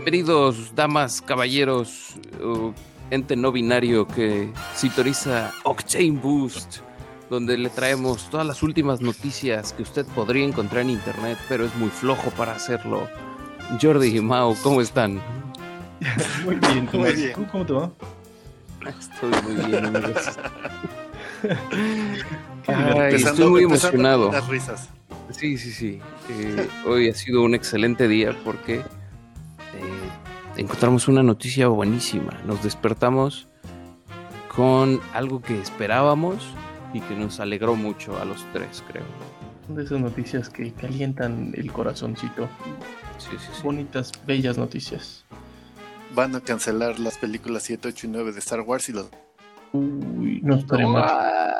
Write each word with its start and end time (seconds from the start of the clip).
Bienvenidos, 0.00 0.74
damas, 0.74 1.22
caballeros, 1.22 2.16
uh, 2.44 2.70
ente 3.10 3.34
no 3.34 3.50
binario 3.50 4.06
que 4.06 4.52
sintoniza 4.74 5.50
Octane 5.64 6.10
Boost, 6.22 6.80
donde 7.30 7.56
le 7.56 7.70
traemos 7.70 8.28
todas 8.28 8.46
las 8.46 8.62
últimas 8.62 9.00
noticias 9.00 9.72
que 9.72 9.82
usted 9.82 10.04
podría 10.14 10.44
encontrar 10.44 10.82
en 10.82 10.90
internet, 10.90 11.38
pero 11.48 11.64
es 11.64 11.74
muy 11.76 11.88
flojo 11.88 12.28
para 12.32 12.52
hacerlo. 12.52 13.08
Jordi 13.80 14.18
y 14.18 14.20
Mao, 14.20 14.54
¿cómo 14.62 14.82
están? 14.82 15.14
Muy 16.44 16.56
bien, 16.56 16.86
Muy 16.92 17.12
bien. 17.14 17.32
¿Tú 17.32 17.46
cómo 17.50 17.64
te 17.64 17.72
va? 17.72 17.90
Estoy 19.00 19.30
muy 19.44 19.64
bien, 19.64 19.86
amigos. 19.86 20.38
Ay, 22.66 23.14
Empezando- 23.14 23.30
estoy 23.30 23.50
muy 23.50 23.62
emocionado. 23.62 24.30
Las 24.30 24.46
risas. 24.46 24.90
Sí, 25.30 25.56
sí, 25.56 25.72
sí. 25.72 26.00
Eh, 26.28 26.68
hoy 26.86 27.08
ha 27.08 27.14
sido 27.14 27.42
un 27.42 27.54
excelente 27.54 28.06
día 28.08 28.36
porque 28.44 28.82
encontramos 30.56 31.08
una 31.08 31.22
noticia 31.22 31.68
buenísima. 31.68 32.32
Nos 32.46 32.62
despertamos 32.62 33.48
con 34.54 35.00
algo 35.12 35.40
que 35.40 35.60
esperábamos 35.60 36.46
y 36.92 37.00
que 37.00 37.14
nos 37.14 37.40
alegró 37.40 37.76
mucho 37.76 38.18
a 38.18 38.24
los 38.24 38.44
tres, 38.52 38.82
creo. 38.88 39.04
Son 39.66 39.76
de 39.76 39.84
esas 39.84 40.00
noticias 40.00 40.48
que 40.48 40.72
calientan 40.72 41.52
el 41.56 41.72
corazoncito. 41.72 42.48
Sí, 43.18 43.30
sí, 43.38 43.48
sí. 43.52 43.62
Bonitas, 43.62 44.12
bellas 44.26 44.56
noticias. 44.56 45.24
Van 46.14 46.34
a 46.34 46.40
cancelar 46.40 46.98
las 46.98 47.18
películas 47.18 47.64
7, 47.64 47.88
8 47.88 48.06
y 48.06 48.10
9 48.10 48.32
de 48.32 48.38
Star 48.38 48.60
Wars 48.60 48.88
y 48.88 48.92
los... 48.92 49.08
Uy, 49.72 50.40
no 50.42 50.56
estaré 50.56 50.86
mal. 50.86 51.04
Ah, 51.06 51.54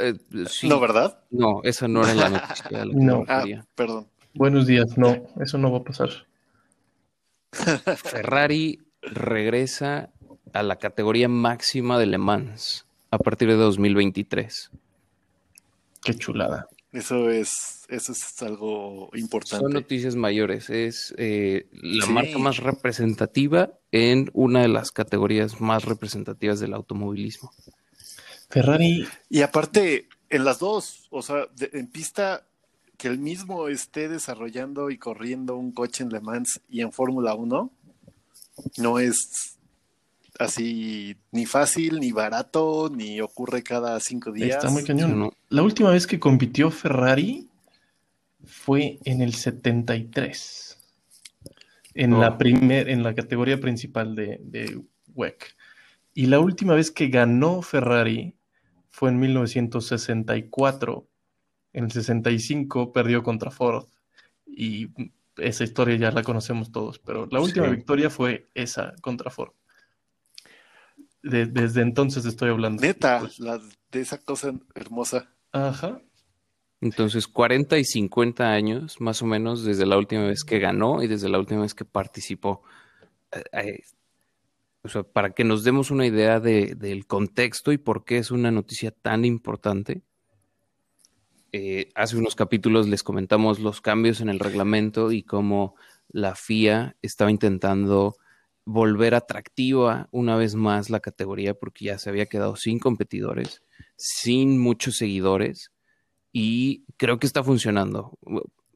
eh, 0.00 0.14
sí. 0.48 0.68
No, 0.68 0.78
¿verdad? 0.78 1.18
No, 1.30 1.60
esa 1.64 1.88
no 1.88 2.04
era 2.04 2.14
la 2.14 2.28
noticia. 2.28 2.70
la 2.70 2.84
que 2.84 2.94
No. 2.94 3.24
Ah, 3.26 3.44
perdón. 3.74 4.06
Buenos 4.34 4.66
días, 4.66 4.96
no, 4.96 5.16
eso 5.40 5.58
no 5.58 5.72
va 5.72 5.78
a 5.78 5.82
pasar. 5.82 6.10
Ferrari 7.96 8.80
regresa 9.02 10.10
a 10.52 10.62
la 10.62 10.76
categoría 10.76 11.28
máxima 11.28 11.98
de 11.98 12.06
Le 12.06 12.18
Mans 12.18 12.86
a 13.10 13.18
partir 13.18 13.48
de 13.48 13.54
2023. 13.54 14.70
Qué 16.04 16.14
chulada. 16.14 16.68
Eso 16.92 17.28
es, 17.30 17.84
eso 17.88 18.12
es 18.12 18.42
algo 18.42 19.10
importante. 19.14 19.62
Son 19.62 19.72
noticias 19.72 20.16
mayores. 20.16 20.70
Es 20.70 21.14
eh, 21.18 21.66
la 21.72 22.06
Sí. 22.06 22.12
marca 22.12 22.38
más 22.38 22.56
representativa 22.58 23.70
en 23.92 24.30
una 24.32 24.62
de 24.62 24.68
las 24.68 24.90
categorías 24.90 25.60
más 25.60 25.84
representativas 25.84 26.60
del 26.60 26.72
automovilismo. 26.72 27.52
Ferrari, 28.48 29.06
Y 29.28 29.42
aparte, 29.42 30.08
en 30.30 30.44
las 30.46 30.58
dos, 30.58 31.06
o 31.10 31.20
sea, 31.20 31.46
de- 31.54 31.70
en 31.74 31.88
pista, 31.88 32.46
que 32.98 33.08
el 33.08 33.18
mismo 33.18 33.68
esté 33.68 34.08
desarrollando 34.08 34.90
y 34.90 34.98
corriendo 34.98 35.56
un 35.56 35.72
coche 35.72 36.02
en 36.02 36.10
Le 36.10 36.20
Mans 36.20 36.60
y 36.68 36.80
en 36.82 36.92
Fórmula 36.92 37.34
1, 37.34 37.70
no 38.78 38.98
es 38.98 39.56
así 40.38 41.16
ni 41.30 41.46
fácil, 41.46 42.00
ni 42.00 42.12
barato, 42.12 42.90
ni 42.94 43.20
ocurre 43.20 43.62
cada 43.62 43.98
cinco 44.00 44.32
días. 44.32 44.56
está 44.56 44.70
muy 44.70 44.84
cañón. 44.84 45.18
no. 45.18 45.32
La 45.48 45.62
última 45.62 45.90
vez 45.90 46.06
que 46.06 46.18
compitió 46.18 46.70
Ferrari 46.70 47.48
fue 48.44 48.98
en 49.04 49.22
el 49.22 49.32
73. 49.34 50.76
En, 51.94 52.12
Oh. 52.14 52.20
la, 52.20 52.36
primer, 52.36 52.88
en 52.88 53.02
la 53.02 53.14
categoría 53.14 53.60
principal 53.60 54.14
de, 54.14 54.38
de 54.42 54.80
WEC. 55.14 55.56
Y 56.14 56.26
la 56.26 56.40
última 56.40 56.74
vez 56.74 56.90
que 56.90 57.08
ganó 57.08 57.62
Ferrari 57.62 58.34
fue 58.90 59.10
en 59.10 59.18
1964. 59.20 61.07
En 61.78 61.84
el 61.84 61.92
65 61.92 62.92
perdió 62.92 63.22
contra 63.22 63.50
Ford. 63.52 63.84
Y 64.46 64.88
esa 65.36 65.62
historia 65.62 65.94
ya 65.96 66.10
la 66.10 66.24
conocemos 66.24 66.72
todos. 66.72 66.98
Pero 66.98 67.28
la 67.30 67.40
última 67.40 67.66
Sí. 67.68 67.76
victoria 67.76 68.10
fue 68.10 68.48
esa 68.54 68.94
contra 69.00 69.30
Ford. 69.30 69.52
De- 71.22 71.46
desde 71.46 71.82
entonces 71.82 72.24
estoy 72.24 72.50
hablando. 72.50 72.82
Neta, 72.82 73.20
Pues, 73.20 73.38
la, 73.38 73.58
de 73.92 74.00
esa 74.00 74.18
cosa 74.18 74.52
hermosa. 74.74 75.30
ajá. 75.52 76.00
Entonces, 76.80 77.26
40 77.26 77.76
y 77.78 77.84
50 77.84 78.52
años, 78.52 79.00
más 79.00 79.20
o 79.22 79.26
menos, 79.26 79.64
desde 79.64 79.84
la 79.84 79.98
última 79.98 80.26
vez 80.26 80.44
que 80.44 80.60
ganó 80.60 81.02
y 81.02 81.08
desde 81.08 81.28
la 81.28 81.38
última 81.40 81.62
vez 81.62 81.74
que 81.74 81.84
participó. 81.84 82.62
Eh, 83.32 83.42
eh, 83.52 83.80
o 84.82 84.88
sea, 84.88 85.02
para 85.02 85.30
que 85.30 85.42
nos 85.44 85.64
demos 85.64 85.90
una 85.90 86.06
idea 86.06 86.38
de- 86.38 86.74
del 86.76 87.06
contexto 87.06 87.72
y 87.72 87.78
por 87.78 88.04
qué 88.04 88.18
es 88.18 88.30
una 88.30 88.50
noticia 88.52 88.90
tan 88.92 89.24
importante. 89.24 90.02
Eh, 91.58 91.90
hace 91.94 92.16
unos 92.16 92.34
capítulos 92.34 92.88
les 92.88 93.02
comentamos 93.02 93.58
los 93.58 93.80
cambios 93.80 94.20
en 94.20 94.28
el 94.28 94.38
reglamento 94.38 95.12
y 95.12 95.22
cómo 95.22 95.74
la 96.08 96.34
FIA 96.34 96.96
estaba 97.02 97.30
intentando 97.30 98.16
volver 98.64 99.14
atractiva 99.14 100.08
una 100.10 100.36
vez 100.36 100.54
más 100.54 100.90
la 100.90 101.00
categoría 101.00 101.54
porque 101.54 101.86
ya 101.86 101.98
se 101.98 102.10
había 102.10 102.26
quedado 102.26 102.54
sin 102.56 102.78
competidores, 102.78 103.62
sin 103.96 104.58
muchos 104.58 104.96
seguidores 104.96 105.72
y 106.32 106.84
creo 106.96 107.18
que 107.18 107.26
está 107.26 107.42
funcionando. 107.42 108.18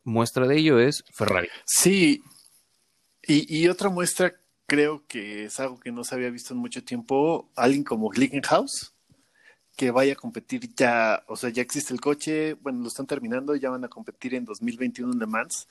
Muestra 0.04 0.48
de 0.48 0.58
ello 0.58 0.80
es 0.80 1.04
Ferrari. 1.12 1.48
Sí, 1.64 2.22
y, 3.24 3.68
otra 3.68 3.88
muestra 3.88 4.34
creo 4.66 5.06
que 5.06 5.44
es 5.44 5.60
algo 5.60 5.78
que 5.78 5.92
no 5.92 6.02
se 6.02 6.14
había 6.14 6.30
visto 6.30 6.54
en 6.54 6.60
mucho 6.60 6.82
tiempo, 6.82 7.50
alguien 7.54 7.84
como 7.84 8.08
Glickenhaus, 8.08 8.94
que 9.76 9.90
vaya 9.90 10.12
a 10.12 10.16
competir 10.16 10.74
ya, 10.74 11.24
o 11.28 11.36
sea, 11.36 11.50
ya 11.50 11.62
existe 11.62 11.94
el 11.94 12.00
coche, 12.00 12.54
bueno, 12.54 12.80
lo 12.82 12.88
están 12.88 13.06
terminando, 13.06 13.54
ya 13.56 13.70
van 13.70 13.84
a 13.84 13.88
competir 13.88 14.34
en 14.34 14.44
2021 14.44 15.12
en 15.12 15.18
Le 15.18 15.26
Mans, 15.26 15.66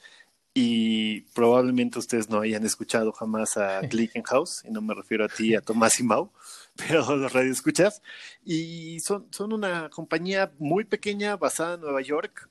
y 0.53 1.21
probablemente 1.33 1.99
ustedes 1.99 2.29
no 2.29 2.41
hayan 2.41 2.65
escuchado 2.65 3.11
jamás 3.13 3.57
a 3.57 3.81
Glickenhaus, 3.89 4.63
y 4.65 4.71
no 4.71 4.81
me 4.81 4.93
refiero 4.93 5.25
a 5.25 5.29
ti, 5.29 5.55
a 5.55 5.61
Tomás 5.61 5.99
y 5.99 6.03
Mau, 6.03 6.31
pero 6.75 7.15
los 7.15 7.31
radioescuchas, 7.31 8.01
y 8.43 8.99
son, 9.01 9.27
son 9.31 9.53
una 9.53 9.89
compañía 9.89 10.51
muy 10.57 10.83
pequeña 10.83 11.37
basada 11.37 11.75
en 11.75 11.81
Nueva 11.81 12.01
York, 12.01 12.49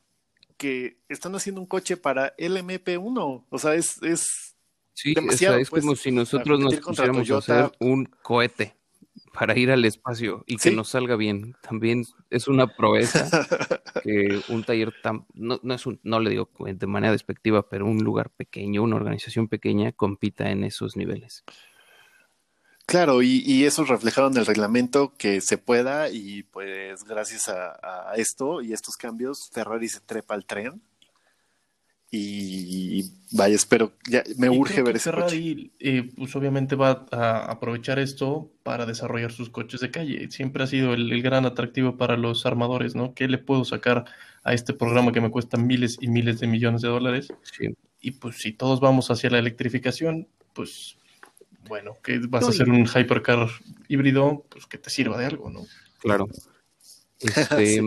que 0.56 0.98
están 1.08 1.34
haciendo 1.34 1.60
un 1.60 1.66
coche 1.66 1.96
para 1.96 2.36
LMP1, 2.36 3.44
o 3.48 3.58
sea, 3.58 3.74
es, 3.74 4.02
es 4.02 4.54
Sí, 4.92 5.14
Demasiado, 5.14 5.54
o 5.54 5.56
sea, 5.56 5.62
es 5.62 5.70
pues, 5.70 5.82
como 5.82 5.96
si 5.96 6.10
nosotros 6.10 6.60
nos 6.60 6.76
pusiéramos 6.76 7.30
a 7.30 7.38
hacer 7.38 7.72
un 7.78 8.04
cohete 8.04 8.74
para 9.32 9.56
ir 9.58 9.70
al 9.70 9.84
espacio 9.84 10.44
y 10.46 10.56
que 10.56 10.70
nos 10.70 10.90
salga 10.90 11.16
bien. 11.16 11.54
También 11.62 12.04
es 12.30 12.48
una 12.48 12.66
proeza 12.66 13.28
que 14.02 14.40
un 14.48 14.64
taller 14.64 14.92
tan, 15.02 15.26
no, 15.34 15.60
no 15.62 15.74
es 15.74 15.86
un, 15.86 16.00
no 16.02 16.20
le 16.20 16.30
digo 16.30 16.50
de 16.58 16.86
manera 16.86 17.12
despectiva, 17.12 17.68
pero 17.68 17.86
un 17.86 18.02
lugar 18.02 18.30
pequeño, 18.30 18.82
una 18.82 18.96
organización 18.96 19.48
pequeña 19.48 19.92
compita 19.92 20.50
en 20.50 20.64
esos 20.64 20.96
niveles. 20.96 21.44
Claro, 22.86 23.22
y, 23.22 23.42
y 23.46 23.66
eso 23.66 23.82
es 23.82 23.88
reflejado 23.88 24.28
en 24.28 24.36
el 24.36 24.46
reglamento 24.46 25.14
que 25.16 25.40
se 25.40 25.58
pueda 25.58 26.10
y 26.10 26.42
pues 26.42 27.04
gracias 27.04 27.48
a, 27.48 27.78
a 28.10 28.14
esto 28.16 28.62
y 28.62 28.72
estos 28.72 28.96
cambios 28.96 29.48
Ferrari 29.52 29.88
se 29.88 30.00
trepa 30.00 30.34
al 30.34 30.44
tren 30.44 30.82
y 32.12 33.12
vaya, 33.30 33.54
espero, 33.54 33.92
ya 34.08 34.24
me 34.36 34.48
Y 34.48 34.50
urge 34.50 34.82
ver 34.82 34.96
ese 34.96 35.10
coche. 35.12 35.22
Ferrari, 35.28 35.72
eh, 35.78 36.10
pues 36.16 36.34
obviamente 36.34 36.74
va 36.74 37.06
a 37.12 37.44
aprovechar 37.44 38.00
esto 38.00 38.50
para 38.64 38.84
desarrollar 38.84 39.30
sus 39.30 39.48
coches 39.50 39.80
de 39.80 39.92
calle. 39.92 40.28
Siempre 40.30 40.64
ha 40.64 40.66
sido 40.66 40.92
el, 40.92 41.12
el 41.12 41.22
gran 41.22 41.46
atractivo 41.46 41.96
para 41.96 42.16
los 42.16 42.46
armadores, 42.46 42.96
¿no? 42.96 43.14
¿Qué 43.14 43.28
le 43.28 43.38
puedo 43.38 43.64
sacar 43.64 44.06
a 44.42 44.54
este 44.54 44.74
programa 44.74 45.12
que 45.12 45.20
me 45.20 45.30
cuesta 45.30 45.56
miles 45.56 45.98
y 46.00 46.08
miles 46.08 46.40
de 46.40 46.48
millones 46.48 46.82
de 46.82 46.88
dólares? 46.88 47.28
Sí. 47.42 47.76
Y 48.00 48.12
pues 48.12 48.38
si 48.40 48.52
todos 48.52 48.80
vamos 48.80 49.10
hacia 49.12 49.30
la 49.30 49.38
electrificación, 49.38 50.26
pues 50.52 50.96
bueno, 51.68 51.96
que 52.02 52.18
vas 52.28 52.44
a 52.44 52.48
hacer 52.48 52.68
un 52.68 52.86
hypercar 52.86 53.48
híbrido, 53.86 54.44
pues 54.48 54.66
que 54.66 54.78
te 54.78 54.90
sirva 54.90 55.16
de 55.16 55.26
algo, 55.26 55.50
¿no? 55.50 55.60
Claro. 56.00 56.26
Este, 57.60 57.80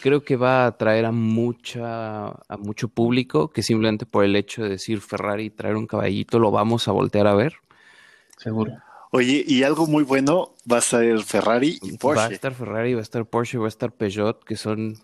Creo 0.00 0.24
que 0.24 0.36
va 0.36 0.64
a 0.64 0.66
atraer 0.68 1.06
a 1.06 1.12
mucha, 1.12 2.26
a 2.28 2.56
mucho 2.58 2.88
público 2.88 3.50
que 3.50 3.62
simplemente 3.62 4.04
por 4.06 4.24
el 4.24 4.36
hecho 4.36 4.62
de 4.62 4.70
decir 4.70 5.00
Ferrari 5.00 5.46
y 5.46 5.50
traer 5.50 5.76
un 5.76 5.86
caballito 5.86 6.38
lo 6.38 6.50
vamos 6.50 6.86
a 6.88 6.92
voltear 6.92 7.26
a 7.26 7.34
ver. 7.34 7.54
Seguro. 8.38 8.72
Oye, 9.10 9.44
y 9.46 9.62
algo 9.62 9.86
muy 9.86 10.02
bueno 10.02 10.54
va 10.70 10.78
a 10.78 10.80
ser 10.80 11.22
Ferrari 11.22 11.78
y 11.82 11.92
Va 11.92 11.96
a 11.96 11.98
Porsche. 11.98 12.34
estar 12.34 12.52
Ferrari, 12.54 12.94
va 12.94 13.00
a 13.00 13.02
estar 13.02 13.24
Porsche, 13.24 13.58
va 13.58 13.66
a 13.66 13.68
estar 13.68 13.92
Peugeot, 13.92 14.44
que 14.44 14.56
son 14.56 14.98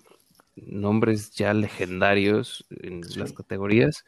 nombres 0.56 1.30
ya 1.32 1.54
legendarios 1.54 2.66
en 2.82 3.04
Sí. 3.04 3.18
las 3.20 3.32
categorías 3.32 4.04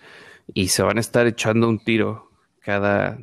y 0.53 0.69
se 0.69 0.83
van 0.83 0.99
a 0.99 1.01
estar 1.01 1.27
echando 1.27 1.69
un 1.69 1.79
tiro 1.79 2.31
cada, 2.61 3.17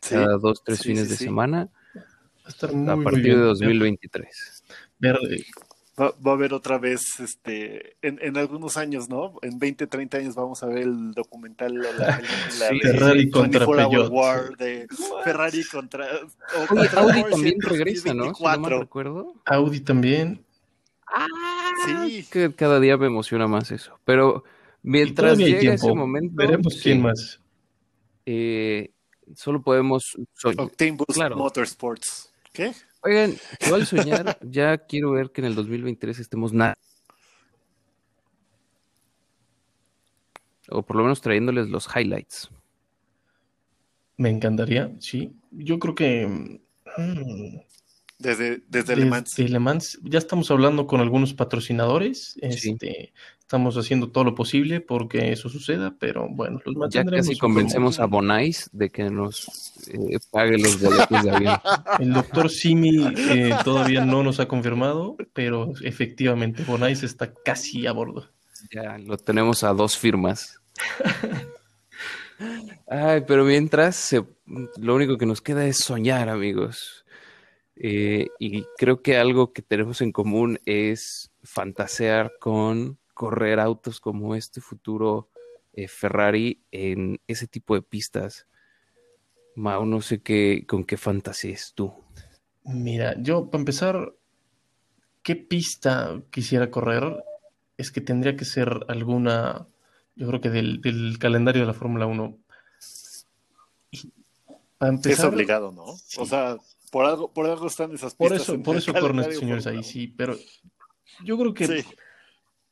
Sí, 0.00 0.14
cada 0.14 0.38
dos, 0.38 0.62
tres 0.64 0.78
sí, 0.80 0.88
fines 0.88 1.04
sí, 1.04 1.10
de 1.10 1.16
sí. 1.18 1.24
semana 1.24 1.68
Va 1.94 2.02
a 2.46 2.48
estar 2.48 2.72
muy, 2.72 2.90
a 2.90 2.96
muy 2.96 3.04
partir 3.04 3.22
bien. 3.24 3.36
de 3.36 3.42
2023. 3.44 4.64
Ver- 4.98 5.18
ver- 5.28 5.44
Va, 6.00 6.12
va 6.24 6.30
a 6.30 6.34
haber 6.34 6.54
otra 6.54 6.78
vez, 6.78 7.18
este, 7.18 7.96
en, 8.02 8.18
en 8.22 8.36
algunos 8.36 8.76
años, 8.76 9.08
¿no? 9.08 9.34
En 9.42 9.58
20, 9.58 9.86
30 9.88 10.18
años 10.18 10.34
vamos 10.36 10.62
a 10.62 10.66
ver 10.66 10.78
el 10.78 11.12
documental, 11.12 11.74
la, 11.74 11.90
la- 11.92 12.06
la- 12.06 12.20
Sí, 12.70 12.78
Ferrari 12.80 13.30
contra 13.30 13.66
24 13.66 13.66
Hour 13.66 13.90
Peugeot. 13.90 14.12
War 14.12 14.56
de 14.56 14.86
Ferrari 15.24 15.64
contra... 15.64 16.06
o 16.06 16.60
Oye, 16.60 16.66
contra 16.68 17.00
Audi 17.02 17.12
Porsche 17.20 17.30
también 17.30 17.60
regresa, 17.60 18.14
¿no? 18.14 18.34
Si 18.34 18.42
no 18.42 18.48
mal 18.48 18.60
2024. 18.60 18.80
recuerdo. 18.80 19.34
Audi 19.46 19.80
también. 19.80 20.44
Sí. 21.86 22.26
Que 22.30 22.54
cada 22.54 22.80
día 22.80 22.96
me 22.96 23.06
emociona 23.06 23.46
más 23.48 23.70
eso. 23.70 23.98
Pero 24.04 24.44
mientras 24.82 25.38
llegue 25.38 25.72
ese 25.74 25.92
momento, 25.94 26.34
Veremos 26.36 26.74
sí, 26.74 26.80
quién 26.82 27.02
más. 27.02 27.40
eh, 28.26 28.90
Solo 29.34 29.60
podemos 29.62 30.16
soñar. 30.34 30.60
Octane 30.66 30.92
Boost 30.92 31.12
Claro. 31.12 31.36
Motorsports. 31.36 32.27
¿Qué? 32.52 32.72
Oigan, 33.02 33.34
igual 33.64 33.86
soñar, 33.86 34.38
ya 34.42 34.78
quiero 34.78 35.12
ver 35.12 35.30
que 35.30 35.40
en 35.40 35.46
el 35.46 35.54
2023 35.54 36.18
estemos 36.18 36.52
nada. 36.52 36.76
O 40.70 40.82
por 40.82 40.96
lo 40.96 41.02
menos 41.02 41.20
trayéndoles 41.20 41.68
los 41.68 41.88
highlights. 41.94 42.50
Me 44.16 44.30
encantaría, 44.30 44.92
sí. 44.98 45.32
Yo 45.52 45.78
creo 45.78 45.94
que 45.94 46.26
mm, 46.26 47.60
Desde, 48.18 48.62
desde 48.68 48.96
Le 48.96 49.04
Mans. 49.06 49.30
desde 49.36 49.48
Le 49.52 49.58
Mans 49.60 49.98
ya 50.02 50.18
estamos 50.18 50.50
hablando 50.50 50.86
con 50.88 51.00
algunos 51.00 51.34
patrocinadores. 51.34 52.32
Sí. 52.32 52.70
Este, 52.72 53.12
estamos 53.38 53.76
haciendo 53.76 54.10
todo 54.10 54.24
lo 54.24 54.34
posible 54.34 54.80
porque 54.80 55.30
eso 55.30 55.48
suceda, 55.48 55.94
pero 56.00 56.26
bueno, 56.28 56.60
los 56.64 56.74
Ya 56.74 56.78
mantendremos 56.80 57.28
casi 57.28 57.38
convencemos 57.38 58.00
a. 58.00 58.06
Bonais 58.06 58.68
de 58.72 58.90
que 58.90 59.04
nos 59.08 59.46
eh, 59.86 60.18
pague 60.32 60.58
los 60.58 60.80
boletos 60.80 61.22
de 61.22 61.30
avión. 61.30 61.56
El 62.00 62.12
doctor 62.12 62.50
Simi 62.50 63.06
eh, 63.16 63.54
todavía 63.64 64.04
no 64.04 64.24
nos 64.24 64.40
ha 64.40 64.48
confirmado, 64.48 65.16
pero 65.32 65.72
efectivamente 65.82 66.64
Bonais 66.64 67.04
está 67.04 67.32
casi 67.32 67.86
a 67.86 67.92
bordo. 67.92 68.28
Ya 68.74 68.98
lo 68.98 69.16
tenemos 69.16 69.62
a 69.62 69.72
dos 69.72 69.96
firmas. 69.96 70.60
Ay, 72.88 73.22
pero 73.26 73.44
mientras, 73.44 73.94
se- 73.96 74.24
lo 74.76 74.94
único 74.94 75.18
que 75.18 75.26
nos 75.26 75.40
queda 75.40 75.64
es 75.66 75.78
soñar, 75.78 76.28
amigos. 76.28 77.04
Eh, 77.80 78.28
y 78.40 78.64
creo 78.76 79.02
que 79.02 79.16
algo 79.16 79.52
que 79.52 79.62
tenemos 79.62 80.00
en 80.00 80.10
común 80.10 80.58
es 80.66 81.30
fantasear 81.42 82.32
con 82.40 82.98
correr 83.14 83.60
autos 83.60 84.00
como 84.00 84.34
este 84.34 84.60
futuro 84.60 85.28
eh, 85.72 85.86
Ferrari 85.86 86.60
en 86.72 87.20
ese 87.28 87.46
tipo 87.46 87.74
de 87.74 87.82
pistas. 87.82 88.46
Mau, 89.54 89.86
no 89.86 90.00
sé 90.00 90.20
qué, 90.22 90.64
con 90.66 90.84
qué 90.84 90.96
fantasías 90.96 91.72
tú. 91.74 91.92
Mira, 92.64 93.14
yo 93.20 93.48
para 93.48 93.60
empezar, 93.60 94.12
¿qué 95.22 95.36
pista 95.36 96.20
quisiera 96.30 96.70
correr? 96.70 97.24
Es 97.76 97.92
que 97.92 98.00
tendría 98.00 98.36
que 98.36 98.44
ser 98.44 98.86
alguna, 98.88 99.68
yo 100.16 100.26
creo 100.26 100.40
que 100.40 100.50
del, 100.50 100.80
del 100.80 101.16
calendario 101.20 101.62
de 101.62 101.68
la 101.68 101.74
Fórmula 101.74 102.06
1. 102.06 102.38
Y 103.92 104.12
para 104.78 104.94
Es 105.04 105.20
obligado, 105.20 105.72
¿no? 105.72 105.96
Sí. 105.96 106.20
O 106.20 106.26
sea, 106.26 106.56
por 106.90 107.06
algo, 107.06 107.32
por 107.32 107.46
algo 107.46 107.66
están 107.66 107.92
esas 107.92 108.14
por 108.14 108.30
pistas 108.30 108.48
eso, 108.48 108.62
por 108.62 108.76
eso 108.76 108.92
corren 108.92 109.02
calendario 109.02 109.30
estos 109.30 109.40
señores 109.40 109.66
ahí, 109.66 109.82
sí, 109.82 110.08
pero 110.08 110.36
yo 111.24 111.38
creo 111.38 111.54
que 111.54 111.64
1. 111.66 111.74
Sí. 111.76 111.84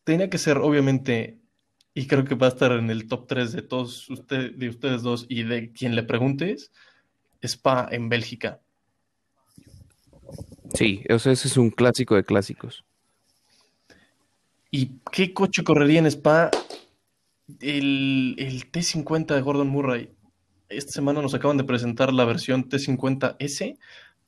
tenía 0.05 0.31
que 0.31 0.39
ser, 0.39 0.59
obviamente, 0.59 1.39
y 1.95 2.07
creo 2.07 2.25
que 2.25 2.35
va 2.35 2.47
a 2.47 2.51
estar 2.51 2.73
en 2.73 2.91
el 2.91 3.09
top 3.09 3.27
3 3.27 3.53
de 3.53 3.63
todos 3.63 4.09
usted, 4.11 4.53
de 4.53 4.69
ustedes 4.69 5.03
dos 5.03 5.27
y 5.29 5.45
de 5.45 5.73
quien 5.73 5.95
le 5.95 6.03
preguntes, 6.03 6.71
Spa 7.43 7.89
en 7.91 8.09
Bélgica. 8.09 8.61
Sí, 10.75 11.03
o 11.09 11.19
sea, 11.19 11.33
ese 11.33 11.49
es 11.49 11.57
un 11.57 11.71
clásico 11.71 12.15
de 12.15 12.25
clásicos. 12.25 12.85
¿Y 14.71 14.99
qué 15.11 15.33
coche 15.33 15.65
correría 15.65 16.01
en 16.01 16.07
Spa? 16.07 16.51
El, 17.61 18.35
el 18.39 18.71
T50 18.71 19.35
de 19.35 19.41
Gordon 19.41 19.69
Murray. 19.69 20.11
Esta 20.69 20.93
semana 20.93 21.23
nos 21.23 21.33
acaban 21.33 21.57
de 21.57 21.65
presentar 21.65 22.13
la 22.13 22.25
versión 22.25 22.69
T50S, 22.69 23.79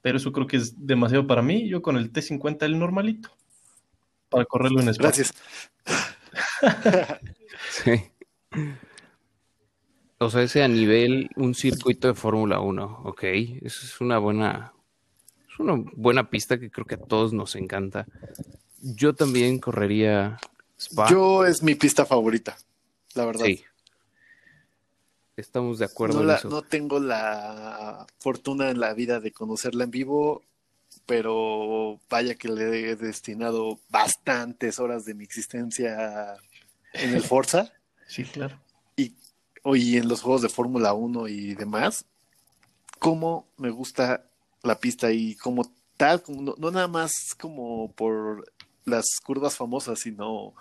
pero 0.02 0.18
eso 0.18 0.32
creo 0.32 0.46
que 0.46 0.56
es 0.58 0.86
demasiado 0.86 1.26
para 1.26 1.42
mí. 1.42 1.68
Yo 1.68 1.82
con 1.82 1.96
el 1.96 2.12
T50, 2.12 2.62
el 2.62 2.78
normalito, 2.78 3.30
para 4.28 4.44
correrlo 4.44 4.80
en 4.80 4.88
Spa. 4.88 5.04
Gracias. 5.04 5.32
Sí. 7.70 7.92
O 10.18 10.30
sea, 10.30 10.42
ese 10.42 10.62
a 10.62 10.68
nivel, 10.68 11.30
un 11.36 11.54
circuito 11.54 12.08
de 12.08 12.14
Fórmula 12.14 12.60
1, 12.60 13.02
ok. 13.04 13.22
Eso 13.22 13.86
es 13.86 14.00
una 14.00 14.18
buena, 14.18 14.72
es 15.48 15.60
una 15.60 15.74
buena 15.94 16.28
pista 16.28 16.58
que 16.58 16.70
creo 16.70 16.86
que 16.86 16.96
a 16.96 16.98
todos 16.98 17.32
nos 17.32 17.54
encanta. 17.54 18.06
Yo 18.80 19.14
también 19.14 19.58
correría 19.58 20.38
Spa. 20.76 21.08
Yo 21.10 21.44
es 21.44 21.62
mi 21.62 21.74
pista 21.74 22.04
favorita, 22.04 22.56
la 23.14 23.26
verdad. 23.26 23.44
sí. 23.44 23.64
Estamos 25.38 25.78
de 25.78 25.84
acuerdo 25.84 26.16
No, 26.16 26.20
en 26.22 26.26
la- 26.28 26.34
eso. 26.36 26.48
no 26.50 26.62
tengo 26.62 26.98
la 26.98 28.06
fortuna 28.18 28.70
en 28.70 28.80
la 28.80 28.92
vida 28.92 29.20
de 29.20 29.30
conocerla 29.32 29.84
en 29.84 29.90
vivo, 29.92 30.42
pero 31.06 32.00
vaya 32.10 32.34
que 32.34 32.48
le 32.48 32.90
he 32.90 32.96
destinado 32.96 33.78
bastantes 33.88 34.78
horas 34.80 35.04
de 35.04 35.14
mi 35.14 35.22
existencia 35.24 36.36
en 36.92 37.14
el 37.14 37.22
Forza 37.22 37.72
Sí, 38.08 38.24
claro. 38.24 38.58
y 38.96 39.14
hoy 39.62 39.96
en 39.96 40.08
los 40.08 40.22
juegos 40.22 40.42
de 40.42 40.48
Fórmula 40.48 40.92
1 40.92 41.28
y 41.28 41.54
demás. 41.54 42.04
Cómo 42.98 43.46
me 43.58 43.70
gusta 43.70 44.24
la 44.64 44.80
pista 44.80 45.12
y 45.12 45.36
como 45.36 45.70
tal, 45.96 46.20
como 46.20 46.42
no, 46.42 46.54
no 46.58 46.70
nada 46.72 46.88
más 46.88 47.12
como 47.38 47.92
por 47.92 48.50
las 48.88 49.20
curvas 49.22 49.56
famosas, 49.56 50.00
sino 50.00 50.54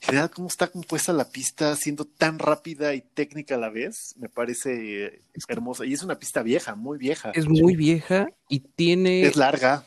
en 0.00 0.06
general 0.06 0.30
cómo 0.30 0.48
está 0.48 0.68
compuesta 0.68 1.12
la 1.12 1.28
pista, 1.30 1.76
siendo 1.76 2.04
tan 2.04 2.38
rápida 2.38 2.94
y 2.94 3.02
técnica 3.02 3.56
a 3.56 3.58
la 3.58 3.70
vez, 3.70 4.14
me 4.18 4.28
parece 4.28 5.20
hermosa. 5.48 5.84
Y 5.84 5.92
es 5.92 6.02
una 6.02 6.18
pista 6.18 6.42
vieja, 6.42 6.74
muy 6.74 6.98
vieja. 6.98 7.30
Es 7.34 7.48
muy 7.48 7.76
vieja 7.76 8.28
y 8.48 8.60
tiene, 8.60 9.22
Es 9.22 9.36
larga. 9.36 9.84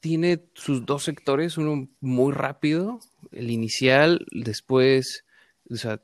tiene 0.00 0.44
sus 0.54 0.86
dos 0.86 1.04
sectores, 1.04 1.58
uno 1.58 1.88
muy 2.00 2.32
rápido, 2.32 3.00
el 3.30 3.50
inicial, 3.50 4.26
después, 4.30 5.24
o 5.70 5.76
sea, 5.76 6.00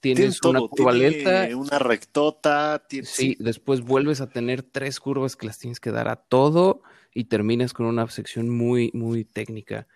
Tiene 0.00 0.20
tienes 0.20 0.42
una 0.44 0.58
todo, 0.58 0.68
curva 0.68 0.92
tiene 0.92 1.54
una 1.54 1.78
rectota, 1.78 2.84
tiene, 2.88 3.06
Sí, 3.06 3.36
después 3.40 3.80
vuelves 3.80 4.20
a 4.20 4.28
tener 4.28 4.62
tres 4.62 5.00
curvas 5.00 5.36
que 5.36 5.46
las 5.46 5.58
tienes 5.58 5.80
que 5.80 5.90
dar 5.90 6.08
a 6.08 6.16
todo 6.16 6.82
y 7.14 7.24
terminas 7.24 7.72
con 7.72 7.86
una 7.86 8.06
sección 8.10 8.48
muy, 8.50 8.90
muy 8.92 9.24
técnica. 9.24 9.86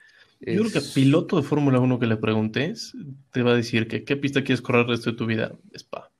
Yo 0.44 0.62
creo 0.62 0.73
que 0.73 0.81
piloto 0.81 1.37
de 1.37 1.43
Fórmula 1.43 1.79
1 1.81 1.99
que 1.99 2.06
le 2.06 2.17
preguntes 2.17 2.94
te 3.33 3.43
va 3.43 3.53
a 3.53 3.56
decir 3.56 3.87
que 3.89 4.05
qué 4.05 4.17
pista 4.17 4.43
quieres 4.43 4.61
correr 4.61 4.83
el 4.83 4.89
resto 4.89 5.11
de 5.12 5.17
tu 5.17 5.27
vida. 5.27 5.53
Spa. 5.75 6.11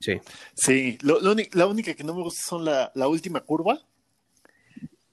Sí, 0.00 0.20
Sí, 0.54 0.98
lo- 1.02 1.18
la 1.20 1.66
única 1.66 1.94
que 1.94 2.04
no 2.04 2.14
me 2.14 2.22
gusta 2.22 2.42
son 2.42 2.64
la, 2.64 2.92
la 2.94 3.08
última 3.08 3.40
curva. 3.40 3.80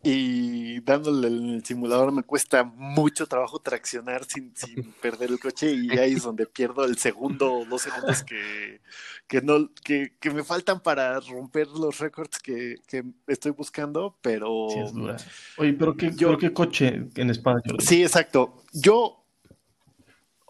Y 0.03 0.79
dándole 0.81 1.27
en 1.27 1.49
el 1.51 1.63
simulador 1.65 2.11
me 2.11 2.23
cuesta 2.23 2.63
mucho 2.63 3.27
trabajo 3.27 3.59
traccionar 3.59 4.25
sin, 4.25 4.51
sin 4.55 4.93
perder 5.01 5.29
el 5.29 5.39
coche 5.39 5.71
y 5.73 5.91
ahí 5.91 6.13
es 6.13 6.23
donde 6.23 6.47
pierdo 6.47 6.85
el 6.85 6.97
segundo 6.97 7.53
o 7.53 7.65
dos 7.65 7.83
segundos 7.83 8.23
que, 8.23 8.81
que, 9.27 9.41
no, 9.41 9.69
que, 9.83 10.15
que 10.19 10.31
me 10.31 10.43
faltan 10.43 10.79
para 10.81 11.19
romper 11.19 11.67
los 11.67 11.99
récords 11.99 12.39
que, 12.39 12.77
que 12.87 13.03
estoy 13.27 13.51
buscando, 13.51 14.17
pero... 14.21 14.67
Sí, 14.71 14.79
es 14.79 14.91
dura. 14.93 15.17
Oye, 15.57 15.73
pero 15.73 15.95
qué, 15.95 16.11
Yo- 16.15 16.29
pero 16.29 16.39
qué 16.39 16.51
coche 16.51 17.07
en 17.15 17.29
Spa, 17.29 17.53
Jordi? 17.63 17.85
Sí, 17.85 18.01
exacto. 18.01 18.63
Yo, 18.73 19.23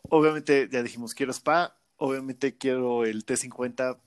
obviamente, 0.03 0.69
ya 0.71 0.81
dijimos, 0.81 1.13
quiero 1.13 1.31
Spa, 1.33 1.77
obviamente 1.97 2.57
quiero 2.57 3.05
el 3.05 3.25
T50. 3.25 3.97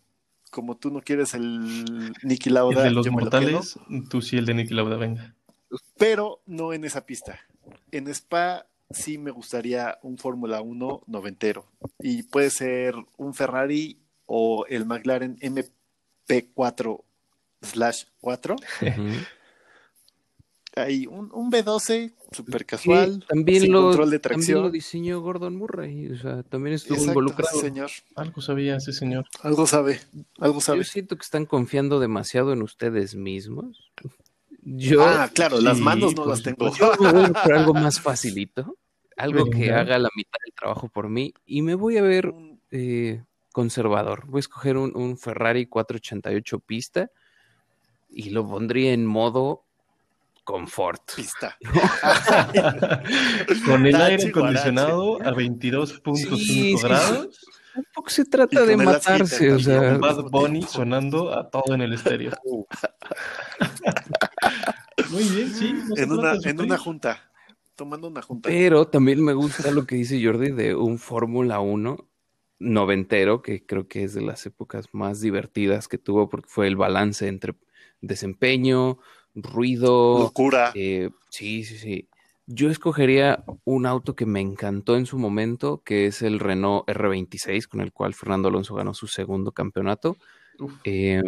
Como 0.54 0.76
tú 0.76 0.92
no 0.92 1.00
quieres 1.00 1.34
el 1.34 2.12
Niki 2.22 2.48
El 2.48 2.54
Lauda, 2.54 2.84
de 2.84 2.90
los 2.92 3.04
yo 3.04 3.12
me 3.12 3.24
lo 3.24 3.28
quedo, 3.28 3.40
mortales, 3.40 3.76
tú 4.08 4.22
sí 4.22 4.36
el 4.36 4.46
de 4.46 4.54
Niki 4.54 4.72
Lauda, 4.72 4.96
venga. 4.96 5.34
pero 5.98 6.42
no 6.46 6.72
en 6.72 6.84
esa 6.84 7.04
pista. 7.04 7.40
En 7.90 8.06
Spa 8.06 8.64
sí 8.88 9.18
me 9.18 9.32
gustaría 9.32 9.98
un 10.02 10.16
Fórmula 10.16 10.60
1 10.60 11.02
noventero. 11.08 11.66
Y 11.98 12.22
puede 12.22 12.50
ser 12.50 12.94
un 13.16 13.34
Ferrari 13.34 13.98
o 14.26 14.64
el 14.68 14.86
McLaren 14.86 15.38
MP4 15.40 17.02
slash 17.62 18.04
4. 18.20 18.54
ujú. 18.54 19.02
Un, 20.76 21.30
un 21.32 21.52
B12 21.52 22.12
súper 22.32 22.66
casual, 22.66 23.14
Sí, 23.14 23.26
también, 23.28 23.62
sin 23.62 23.72
lo, 23.72 23.82
control 23.82 24.10
de 24.10 24.18
también 24.18 24.60
lo 24.60 24.70
diseñó 24.70 25.20
Gordon 25.20 25.54
Murray, 25.54 26.10
o 26.10 26.18
sea, 26.18 26.42
también 26.42 26.74
estuvo 26.74 26.96
Exacto, 26.96 27.12
involucrado. 27.12 27.60
sí, 27.60 27.60
señor. 27.60 27.90
Algo 28.16 28.40
sabía 28.40 28.76
ese 28.76 28.92
señor. 28.92 29.24
Algo 29.42 29.68
sabe, 29.68 30.00
algo 30.40 30.60
sabe. 30.60 30.78
Yo 30.78 30.84
siento 30.84 31.16
que 31.16 31.22
están 31.22 31.46
confiando 31.46 32.00
demasiado 32.00 32.52
en 32.52 32.62
ustedes 32.62 33.14
mismos. 33.14 33.92
Yo, 34.62 35.04
ah, 35.04 35.30
claro, 35.32 35.60
las 35.60 35.76
sí, 35.76 35.82
manos 35.84 36.16
no 36.16 36.26
las 36.26 36.42
tengo. 36.42 36.74
yo 36.74 36.92
me 36.98 37.12
voy 37.12 37.30
por 37.30 37.52
algo 37.52 37.74
más 37.74 38.00
facilito, 38.00 38.76
algo 39.16 39.48
que 39.48 39.72
haga 39.72 39.96
la 40.00 40.08
mitad 40.16 40.38
del 40.44 40.54
trabajo 40.54 40.88
por 40.88 41.08
mí 41.08 41.34
y 41.46 41.62
me 41.62 41.76
voy 41.76 41.98
a 41.98 42.02
ver 42.02 42.34
eh, 42.72 43.22
conservador. 43.52 44.26
Voy 44.26 44.38
a 44.38 44.40
escoger 44.40 44.76
un, 44.76 44.96
un 44.96 45.18
Ferrari 45.18 45.66
488 45.66 46.58
pista 46.58 47.10
y 48.10 48.30
lo 48.30 48.44
pondría 48.44 48.92
en 48.92 49.06
modo 49.06 49.64
confort. 50.44 51.00
pista. 51.16 51.56
Con 53.66 53.86
el 53.86 53.92
Tachi 53.92 54.12
aire 54.12 54.28
acondicionado 54.28 55.20
a 55.22 55.32
22.5 55.32 56.36
Sí, 56.36 56.46
sí, 56.46 56.76
grados, 56.82 57.40
Tampoco 57.74 58.08
se 58.08 58.24
trata 58.24 58.64
de 58.64 58.76
matarse, 58.76 59.52
o 59.52 59.58
sea. 59.58 59.98
Bad 59.98 60.30
Bunny 60.30 60.62
sonando 60.62 61.36
a 61.36 61.50
todo 61.50 61.74
en 61.74 61.82
el 61.82 61.92
estéreo. 61.94 62.30
Muy 65.10 65.24
bien, 65.24 65.52
sí. 65.52 65.72
no 65.72 65.96
En 65.96 66.12
una, 66.12 66.34
en 66.34 66.60
una 66.60 66.78
junta, 66.78 67.32
tomando 67.74 68.06
una 68.06 68.22
junta. 68.22 68.48
pero 68.48 68.86
también 68.86 69.24
me 69.24 69.32
gusta 69.32 69.72
lo 69.72 69.86
que 69.86 69.96
dice 69.96 70.24
Jordi 70.24 70.52
de 70.52 70.76
un 70.76 70.98
Fórmula 70.98 71.58
1 71.58 72.08
noventero, 72.60 73.42
que 73.42 73.66
creo 73.66 73.88
que 73.88 74.04
es 74.04 74.14
de 74.14 74.22
las 74.22 74.46
épocas 74.46 74.86
más 74.92 75.20
divertidas 75.20 75.88
que 75.88 75.98
tuvo, 75.98 76.28
porque 76.28 76.48
fue 76.48 76.68
el 76.68 76.76
balance 76.76 77.26
entre 77.26 77.56
desempeño, 78.00 78.98
ruido. 79.34 80.18
Locura. 80.18 80.72
eh, 80.74 81.10
sí, 81.28 81.64
sí, 81.64 81.78
sí. 81.78 82.08
Yo 82.46 82.68
escogería 82.70 83.42
un 83.64 83.86
auto 83.86 84.14
que 84.14 84.26
me 84.26 84.40
encantó 84.40 84.96
en 84.96 85.06
su 85.06 85.18
momento, 85.18 85.82
que 85.82 86.06
es 86.06 86.20
el 86.20 86.40
Renault 86.40 86.86
R26, 86.86 87.66
con 87.66 87.80
el 87.80 87.92
cual 87.92 88.12
Fernando 88.12 88.48
Alonso 88.48 88.74
ganó 88.74 88.92
su 88.92 89.06
segundo 89.06 89.52
campeonato. 89.52 90.16
Eh, 90.84 91.22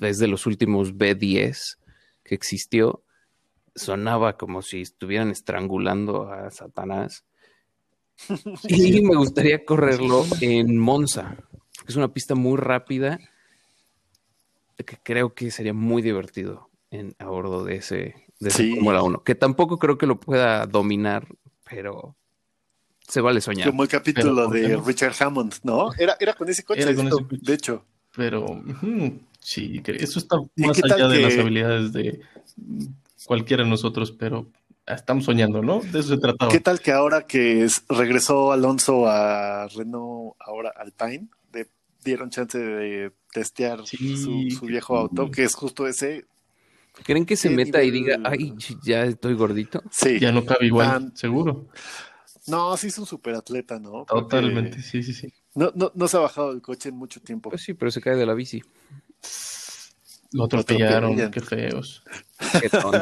es 0.00 0.18
de 0.18 0.26
los 0.26 0.46
últimos 0.46 0.94
B10 0.94 1.78
que 2.24 2.34
existió. 2.34 3.04
Sonaba 3.76 4.36
como 4.36 4.62
si 4.62 4.80
estuvieran 4.80 5.30
estrangulando 5.30 6.32
a 6.32 6.50
Satanás. 6.50 7.24
Y 8.68 9.00
me 9.02 9.14
gustaría 9.14 9.64
correrlo 9.64 10.24
en 10.40 10.76
Monza, 10.76 11.36
porque 11.76 11.92
es 11.92 11.96
una 11.96 12.12
pista 12.12 12.34
muy 12.34 12.56
rápida 12.56 13.20
que 14.76 14.98
creo 15.00 15.34
que 15.34 15.52
sería 15.52 15.72
muy 15.72 16.02
divertido 16.02 16.67
en, 16.90 17.14
a 17.18 17.26
bordo 17.26 17.64
de 17.64 17.76
ese, 17.76 18.14
de 18.40 18.48
ese 18.48 18.58
Sí. 18.64 18.74
Fórmula 18.74 19.02
1, 19.02 19.22
que 19.24 19.34
tampoco 19.34 19.78
creo 19.78 19.98
que 19.98 20.06
lo 20.06 20.18
pueda 20.20 20.66
dominar, 20.66 21.26
pero 21.68 22.16
se 23.06 23.20
vale 23.20 23.40
soñar. 23.40 23.68
Como 23.70 23.82
el 23.82 23.88
capítulo 23.88 24.34
Pero, 24.34 24.44
¿por 24.48 24.54
qué 24.54 24.68
de 24.68 24.76
no? 24.76 24.84
Richard 24.84 25.14
Hammond, 25.20 25.54
¿no? 25.62 25.92
Era, 25.98 26.16
era 26.20 26.34
con 26.34 26.48
ese 26.48 26.64
coche, 26.64 26.82
Era 26.82 26.94
con 26.94 27.06
esto, 27.06 27.18
ese 27.18 27.28
coche. 27.28 27.40
de 27.44 27.54
hecho. 27.54 27.84
Pero 28.16 28.62
sí, 29.40 29.80
eso 29.86 30.18
está 30.18 30.36
¿Y 30.56 30.62
más 30.66 30.82
allá 30.82 31.08
de 31.08 31.16
que- 31.16 31.22
las 31.22 31.38
habilidades 31.38 31.92
de 31.92 32.20
cualquiera 33.26 33.62
de 33.64 33.68
nosotros, 33.70 34.10
pero 34.12 34.46
estamos 34.86 35.24
soñando, 35.24 35.62
¿no? 35.62 35.80
De 35.80 36.00
eso 36.00 36.14
se 36.14 36.18
trataba. 36.18 36.50
¿Qué 36.50 36.60
tal 36.60 36.80
que 36.80 36.92
ahora 36.92 37.26
que 37.26 37.64
es- 37.64 37.84
regresó 37.88 38.50
Alonso 38.52 39.06
a 39.06 39.68
Renault, 39.68 40.34
ahora 40.40 40.72
Alpine, 40.76 41.28
le 41.52 41.68
dieron 42.02 42.30
chance 42.30 42.58
de 42.58 43.12
testear 43.32 43.86
Sí, 43.86 44.16
su, 44.16 44.50
su 44.50 44.66
viejo 44.66 44.96
auto, 44.96 45.30
que 45.30 45.44
es 45.44 45.54
justo 45.54 45.86
ese? 45.86 46.24
¿Creen 47.04 47.24
que 47.26 47.36
se 47.36 47.48
¿Qué 47.48 47.56
meta 47.56 47.82
y 47.82 47.90
diga, 47.90 48.18
ay, 48.24 48.54
ya 48.82 49.04
estoy 49.04 49.34
gordito? 49.34 49.82
Sí. 49.90 50.18
Ya 50.18 50.32
no 50.32 50.44
cabe 50.44 50.66
igual, 50.66 51.12
seguro. 51.14 51.68
No, 52.46 52.76
sí 52.76 52.88
es 52.88 52.98
un 52.98 53.06
superatleta, 53.06 53.78
¿no? 53.78 54.04
Porque 54.06 54.22
Totalmente, 54.22 54.82
sí, 54.82 55.02
sí, 55.02 55.12
sí. 55.12 55.32
No, 55.54 55.72
no, 55.74 55.92
no 55.94 56.08
se 56.08 56.16
ha 56.16 56.20
bajado 56.20 56.52
del 56.52 56.62
coche 56.62 56.88
en 56.88 56.96
mucho 56.96 57.20
tiempo. 57.20 57.50
Pues 57.50 57.62
sí, 57.62 57.74
pero 57.74 57.90
se 57.90 58.00
cae 58.00 58.16
de 58.16 58.26
la 58.26 58.34
bici. 58.34 58.62
Lo 60.32 60.44
atropellaron, 60.44 61.30
qué 61.30 61.40
feos. 61.40 62.02
Qué 62.60 62.68
tonto. 62.68 63.00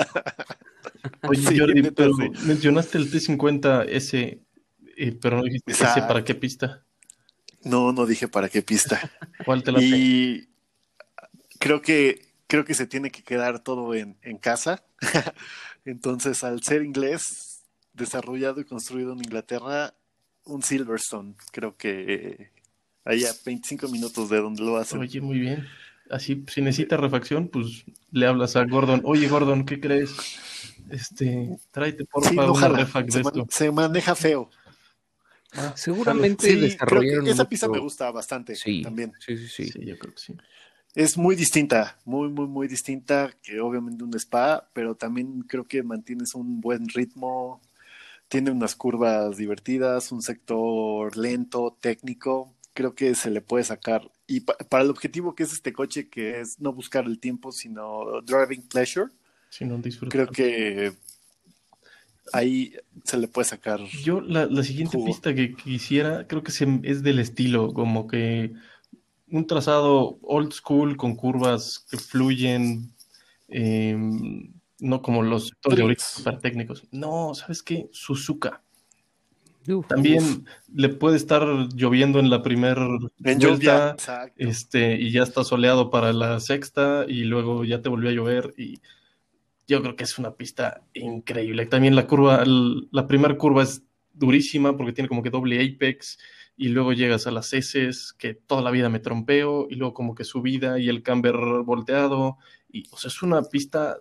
Oye, 1.29 1.43
Sí, 1.43 1.59
Jordi, 1.59 1.83
neta, 1.83 1.95
pero 1.97 2.15
sí. 2.15 2.31
mencionaste 2.47 2.99
el 2.99 3.11
T50S, 3.11 4.41
eh, 4.97 5.19
pero 5.21 5.37
no 5.37 5.43
dijiste 5.45 5.73
ese 5.73 6.03
para 6.03 6.25
qué 6.25 6.35
pista. 6.35 6.85
No, 7.65 7.93
no 7.93 8.07
dije 8.07 8.29
para 8.29 8.49
qué 8.49 8.62
pista. 8.62 9.11
¿Cuál 9.45 9.62
te 9.62 9.73
la 9.73 9.83
Y 9.83 10.49
creo 11.59 11.83
que 11.83 12.25
creo 12.47 12.65
que 12.65 12.75
se 12.75 12.87
tiene 12.87 13.11
que 13.11 13.23
quedar 13.23 13.61
todo 13.61 13.95
en, 13.95 14.17
en 14.23 14.38
casa. 14.38 14.85
Entonces, 15.85 16.43
al 16.45 16.62
ser 16.62 16.83
inglés, 16.83 17.65
desarrollado 17.93 18.61
y 18.61 18.65
construido 18.65 19.12
en 19.12 19.19
Inglaterra, 19.19 19.95
un 20.45 20.62
Silverstone, 20.62 21.35
creo 21.53 21.76
que 21.76 22.50
ahí 23.05 23.25
a 23.25 23.33
25 23.45 23.88
minutos 23.88 24.29
de 24.31 24.41
donde 24.41 24.62
lo 24.62 24.76
hacen. 24.76 25.00
Oye, 25.00 25.21
muy 25.21 25.38
bien. 25.38 25.67
Así, 26.09 26.45
si 26.49 26.62
necesita 26.62 26.97
refacción, 26.97 27.49
pues 27.49 27.85
le 28.12 28.26
hablas 28.26 28.55
a 28.55 28.65
Gordon. 28.65 29.00
Oye, 29.05 29.29
Gordon, 29.29 29.67
¿qué 29.67 29.81
crees? 29.81 30.12
Este, 30.88 31.59
tráete 31.73 32.05
porfa 32.05 32.29
Sí, 32.31 32.37
no 32.37 32.53
una 32.53 32.61
jala, 32.61 32.79
refac 32.79 33.07
de 33.07 33.12
se, 33.12 33.23
man- 33.25 33.33
esto. 33.37 33.47
se 33.50 33.71
maneja 33.73 34.15
feo. 34.15 34.49
Ah, 35.55 35.73
Seguramente 35.76 36.47
Sí, 36.71 36.76
creo 36.76 37.00
que 37.00 37.31
esa 37.31 37.49
pista 37.49 37.67
mucho- 37.67 37.79
me 37.79 37.83
gusta 37.83 38.11
bastante 38.12 38.55
Sí, 38.55 38.83
también. 38.83 39.12
sí, 39.19 39.37
sí, 39.37 39.49
sí. 39.49 39.65
Sí, 39.73 39.85
yo 39.85 39.99
creo 39.99 40.15
que 40.15 40.21
sí. 40.21 40.37
Es 40.97 41.19
muy 41.19 41.37
distinta, 41.37 41.99
muy, 42.07 42.31
muy, 42.31 42.47
muy 42.47 42.69
distinta 42.69 43.31
que 43.43 43.61
obviamente 43.61 44.03
un 44.03 44.15
spa, 44.15 44.67
pero 44.73 44.95
también 44.95 45.43
creo 45.43 45.65
que 45.65 45.83
mantienes 45.83 46.35
un 46.35 46.62
buen 46.62 46.88
ritmo, 46.88 47.61
tiene 48.29 48.50
unas 48.50 48.75
curvas 48.75 49.37
divertidas, 49.37 50.11
un 50.11 50.23
sector 50.23 51.15
lento, 51.19 51.76
técnico, 51.81 52.55
creo 52.73 52.95
que 52.95 53.15
se 53.15 53.31
le 53.31 53.43
puede 53.43 53.62
sacar. 53.65 54.11
Y 54.26 54.41
pa- 54.41 54.57
para 54.71 54.85
el 54.85 54.91
objetivo 54.91 55.35
que 55.35 55.43
es 55.43 55.53
este 55.53 55.75
coche, 55.75 56.09
que 56.09 56.41
es 56.41 56.59
no 56.61 56.73
buscar 56.73 57.05
el 57.05 57.19
tiempo, 57.21 57.53
sino 57.53 58.23
driving 58.23 58.62
pleasure, 58.67 59.11
Si 59.50 59.67
no 59.67 59.76
disfrutas. 59.76 60.12
creo 60.15 60.29
que 60.29 60.93
ahí 62.33 62.75
se 63.05 63.19
le 63.19 63.29
puede 63.29 63.47
sacar. 63.47 63.81
Yo 64.03 64.23
la, 64.23 64.47
la 64.47 64.62
siguiente 64.62 64.97
Jugo. 64.97 65.11
pista 65.11 65.35
que 65.35 65.55
quisiera, 65.55 66.26
creo 66.26 66.43
que 66.43 66.53
se- 66.53 66.81
es 66.85 67.03
del 67.03 67.19
estilo, 67.19 67.75
como 67.75 68.07
que 68.07 68.55
un 69.30 69.47
trazado 69.47 70.18
old 70.23 70.52
school 70.52 70.97
con 70.97 71.16
curvas 71.16 71.85
que 71.90 71.97
fluyen, 71.97 72.92
eh, 73.49 73.97
no 74.78 75.02
como 75.02 75.23
los 75.23 75.52
super 76.16 76.38
técnicos. 76.38 76.85
No, 76.92 77.35
¿sabes 77.35 77.62
qué? 77.62 77.88
Suzuka. 77.92 78.62
Uf, 79.68 79.87
También 79.88 80.47
le 80.73 80.90
puede 80.90 81.16
estar 81.16 81.42
lloviendo 81.75 82.21
en 82.21 82.30
la 82.30 82.40
primera 82.42 82.87
vuelta, 83.18 83.90
exacto. 83.92 84.35
este, 84.37 84.95
y 84.95 85.11
ya 85.11 85.25
está 85.25 85.42
soleado 85.42 85.90
para 85.90 86.12
la 86.12 86.38
sexta, 86.38 87.04
y 87.09 87.25
luego 87.25 87.64
ya 87.64 87.83
te 87.83 87.88
volvió 87.88 88.11
a 88.11 88.12
llover, 88.12 88.54
y 88.56 88.78
yo 89.66 89.83
creo 89.83 89.97
que 89.97 90.04
es 90.04 90.18
una 90.18 90.35
pista 90.35 90.83
increíble. 90.95 91.66
También 91.66 91.97
la 91.97 92.06
curva, 92.06 92.45
el- 92.45 92.87
la 92.92 93.09
primera 93.09 93.37
curva 93.37 93.64
es 93.64 93.83
durísima 94.12 94.76
porque 94.76 94.92
tiene 94.92 95.09
como 95.09 95.23
que 95.25 95.30
doble 95.30 95.61
apex, 95.61 96.16
y 96.57 96.69
luego 96.69 96.93
llegas 96.93 97.27
a 97.27 97.31
las 97.31 97.53
S, 97.53 97.91
que 98.19 98.35
toda 98.35 98.63
la 98.63 98.71
vida 98.71 98.89
me 98.89 98.99
trompeo, 99.01 99.67
y 99.71 99.75
luego 99.75 99.95
como 99.95 100.15
que 100.15 100.25
subida 100.25 100.79
y 100.79 100.89
el 100.89 101.03
camber 101.03 101.35
volteado, 101.65 102.39
y 102.73 102.85
o 102.91 102.97
sea, 102.97 103.09
es 103.09 103.23
una 103.23 103.43
pista 103.43 103.99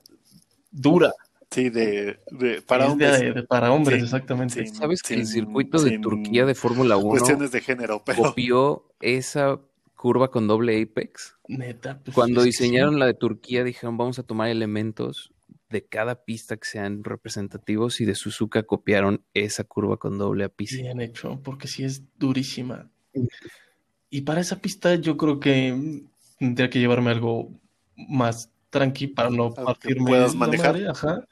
dura. 0.71 1.11
Sí, 1.51 1.69
de, 1.69 2.19
de- 2.31 2.61
para 2.63 2.85
Es 2.85 2.91
hombres. 2.91 3.19
de- 3.35 3.43
para 3.43 3.71
hombres, 3.71 3.99
Sí, 3.99 4.03
exactamente. 4.05 4.67
sí. 4.67 4.75
¿Sabes 4.75 5.01
que 5.01 5.13
el 5.13 5.25
circuito 5.27 5.81
de 5.81 5.99
Turquía 5.99 6.45
de 6.45 6.55
Fórmula 6.55 6.97
1 6.97 7.09
Cuestiones 7.09 7.51
de 7.51 7.61
género, 7.61 8.01
pero 8.05 8.23
copió 8.23 8.83
esa 8.99 9.59
curva 9.95 10.31
con 10.31 10.47
doble 10.47 10.81
apex? 10.81 11.35
Neta, 11.47 11.99
pues, 12.03 12.13
Cuando 12.15 12.41
diseñaron 12.43 12.99
la 12.99 13.05
de 13.05 13.13
Turquía 13.13 13.63
dijeron 13.63 13.95
vamos 13.95 14.17
a 14.19 14.23
tomar 14.23 14.49
elementos 14.49 15.31
de 15.69 15.85
cada 15.85 16.23
pista 16.23 16.57
que 16.57 16.67
sean 16.67 17.03
representativos 17.03 17.99
y 18.01 18.05
de 18.05 18.15
Suzuka 18.15 18.63
copiaron 18.63 19.23
esa 19.33 19.63
curva 19.63 19.97
con 19.97 20.17
doble 20.17 20.45
ápice. 20.45 20.77
Bien 20.81 21.01
hecho, 21.01 21.41
porque 21.43 21.67
sí 21.67 21.83
es 21.83 22.03
durísima. 22.17 22.89
Y 24.09 24.21
para 24.21 24.41
esa 24.41 24.61
pista 24.61 24.95
yo 24.95 25.17
creo 25.17 25.39
que 25.39 26.03
tendría 26.37 26.69
que 26.69 26.79
llevarme 26.79 27.11
algo 27.11 27.51
más 27.95 28.51
tranqui 28.69 29.07
para 29.07 29.29
no 29.29 29.53
partirme 29.53 30.09
puedas 30.09 30.33
la 30.33 30.39
manejar. 30.39 30.73
madre, 30.73 30.87
ajá. 30.89 31.27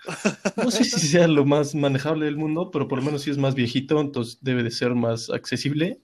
No 0.58 0.72
sé 0.72 0.86
si 0.86 1.08
sea 1.08 1.28
lo 1.28 1.46
más 1.46 1.76
manejable 1.76 2.26
del 2.26 2.38
mundo, 2.38 2.72
pero 2.72 2.88
por 2.88 3.00
lo 3.00 3.06
menos 3.06 3.24
si 3.24 3.32
es 3.32 3.38
más 3.38 3.54
viejito, 3.54 4.00
entonces 4.00 4.38
debe 4.42 4.64
de 4.64 4.72
ser 4.72 4.96
más 4.96 5.30
accesible. 5.30 6.00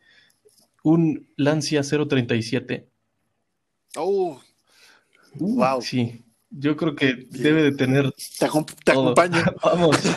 Un 0.84 1.30
Lancia 1.36 1.82
037. 1.82 2.90
Oh, 3.96 4.40
Uh, 5.38 5.56
Wow. 5.56 5.82
Sí, 5.82 6.26
yo 6.52 6.76
creo 6.78 6.96
que 6.96 7.28
debe 7.30 7.64
de 7.64 7.72
tener 7.74 8.12
te, 8.40 8.48
acom- 8.48 8.74
te 8.84 8.92
acompaño. 8.92 9.44
Vamos. 9.64 9.98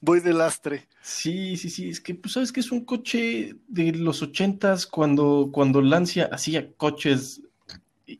Voy 0.00 0.20
de 0.20 0.32
lastre. 0.32 0.88
Sí, 1.02 1.56
sí, 1.56 1.70
sí, 1.70 1.88
es 1.88 2.00
que, 2.00 2.14
pues, 2.14 2.32
sabes 2.34 2.50
que 2.52 2.60
es 2.60 2.72
un 2.72 2.84
coche 2.84 3.54
de 3.68 3.92
los 3.92 4.22
ochentas 4.22 4.86
cuando, 4.86 5.50
cuando 5.52 5.80
Lancia 5.80 6.28
hacía 6.32 6.72
coches 6.72 7.42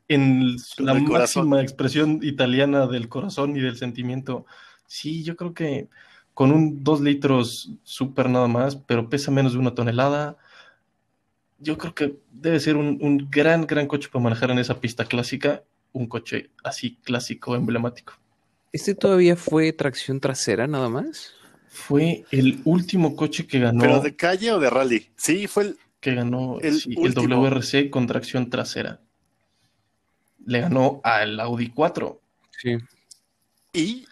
en 0.09 0.57
la 0.79 0.93
corazón. 1.05 1.49
máxima 1.49 1.61
expresión 1.63 2.21
italiana 2.23 2.87
del 2.87 3.09
corazón 3.09 3.57
y 3.57 3.61
del 3.61 3.77
sentimiento. 3.77 4.47
Sí, 4.87 5.25
yo 5.25 5.37
creo 5.37 5.53
que 5.55 5.89
con 6.35 6.53
un 6.53 6.85
dos 6.85 7.01
litros 7.01 7.71
súper 7.83 8.29
nada 8.31 8.47
más, 8.49 8.77
pero 8.77 9.09
pesa 9.11 9.31
menos 9.33 9.53
de 9.53 9.59
una 9.59 9.75
tonelada, 9.75 10.37
yo 11.63 11.79
creo 11.79 11.95
que 11.95 12.17
debe 12.31 12.61
ser 12.61 12.77
un, 12.77 12.99
un 13.01 13.29
gran, 13.31 13.67
gran 13.67 13.87
coche 13.87 14.09
para 14.13 14.23
manejar 14.23 14.51
en 14.51 14.59
esa 14.59 14.81
pista 14.81 15.05
clásica, 15.05 15.63
un 15.93 16.07
coche 16.07 16.51
así 16.65 16.97
clásico, 17.03 17.55
emblemático. 17.55 18.15
¿Este 18.73 18.95
todavía 18.95 19.37
fue 19.37 19.73
tracción 19.73 20.19
trasera 20.19 20.67
nada 20.67 20.89
más? 20.89 21.35
Fue 21.69 22.25
el 22.31 22.61
último 22.65 23.15
coche 23.15 23.47
que 23.47 23.59
ganó. 23.59 23.81
¿Pero 23.81 24.01
de 24.01 24.17
calle 24.17 24.53
o 24.53 24.59
de 24.59 24.71
rally? 24.71 25.11
Sí, 25.17 25.47
fue 25.47 25.65
el. 25.65 25.79
que 26.01 26.15
ganó 26.15 26.59
El 26.61 26.81
sí, 26.81 26.93
el 26.93 26.99
último. 26.99 27.43
WRC 27.43 27.91
con 27.91 28.07
tracción 28.07 28.51
trasera. 28.51 29.01
Le 30.45 30.61
ganó 30.61 31.01
al 31.05 31.39
Audi 31.41 31.71
4. 31.71 32.21
Sí. 32.61 32.77
Y. 33.73 34.07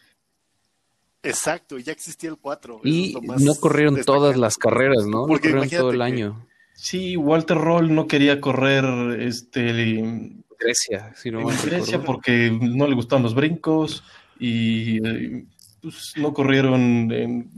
Exacto, 1.23 1.78
ya 1.78 1.92
existía 1.92 2.30
el 2.30 2.38
4. 2.38 2.80
Y 2.85 3.14
no 3.38 3.54
corrieron 3.57 4.02
todas 4.04 4.37
las 4.37 4.57
carreras, 4.57 5.04
¿no? 5.07 5.26
No 5.26 5.38
corrieron 5.38 5.69
todo 5.69 5.90
el 5.90 6.00
año. 6.00 6.47
Sí, 6.83 7.15
Walter 7.15 7.59
Roll 7.59 7.95
no 7.95 8.07
quería 8.07 8.41
correr 8.41 9.21
este, 9.21 10.33
Grecia, 10.59 11.13
si 11.15 11.31
no 11.31 11.43
mal 11.43 11.55
Grecia 11.63 12.03
porque 12.03 12.51
no 12.59 12.87
le 12.89 12.95
gustaban 12.95 13.23
los 13.23 13.35
brincos 13.35 14.03
y 14.39 15.07
eh, 15.07 15.45
pues, 15.83 16.15
no 16.17 16.33
corrieron 16.33 17.13
en, 17.13 17.51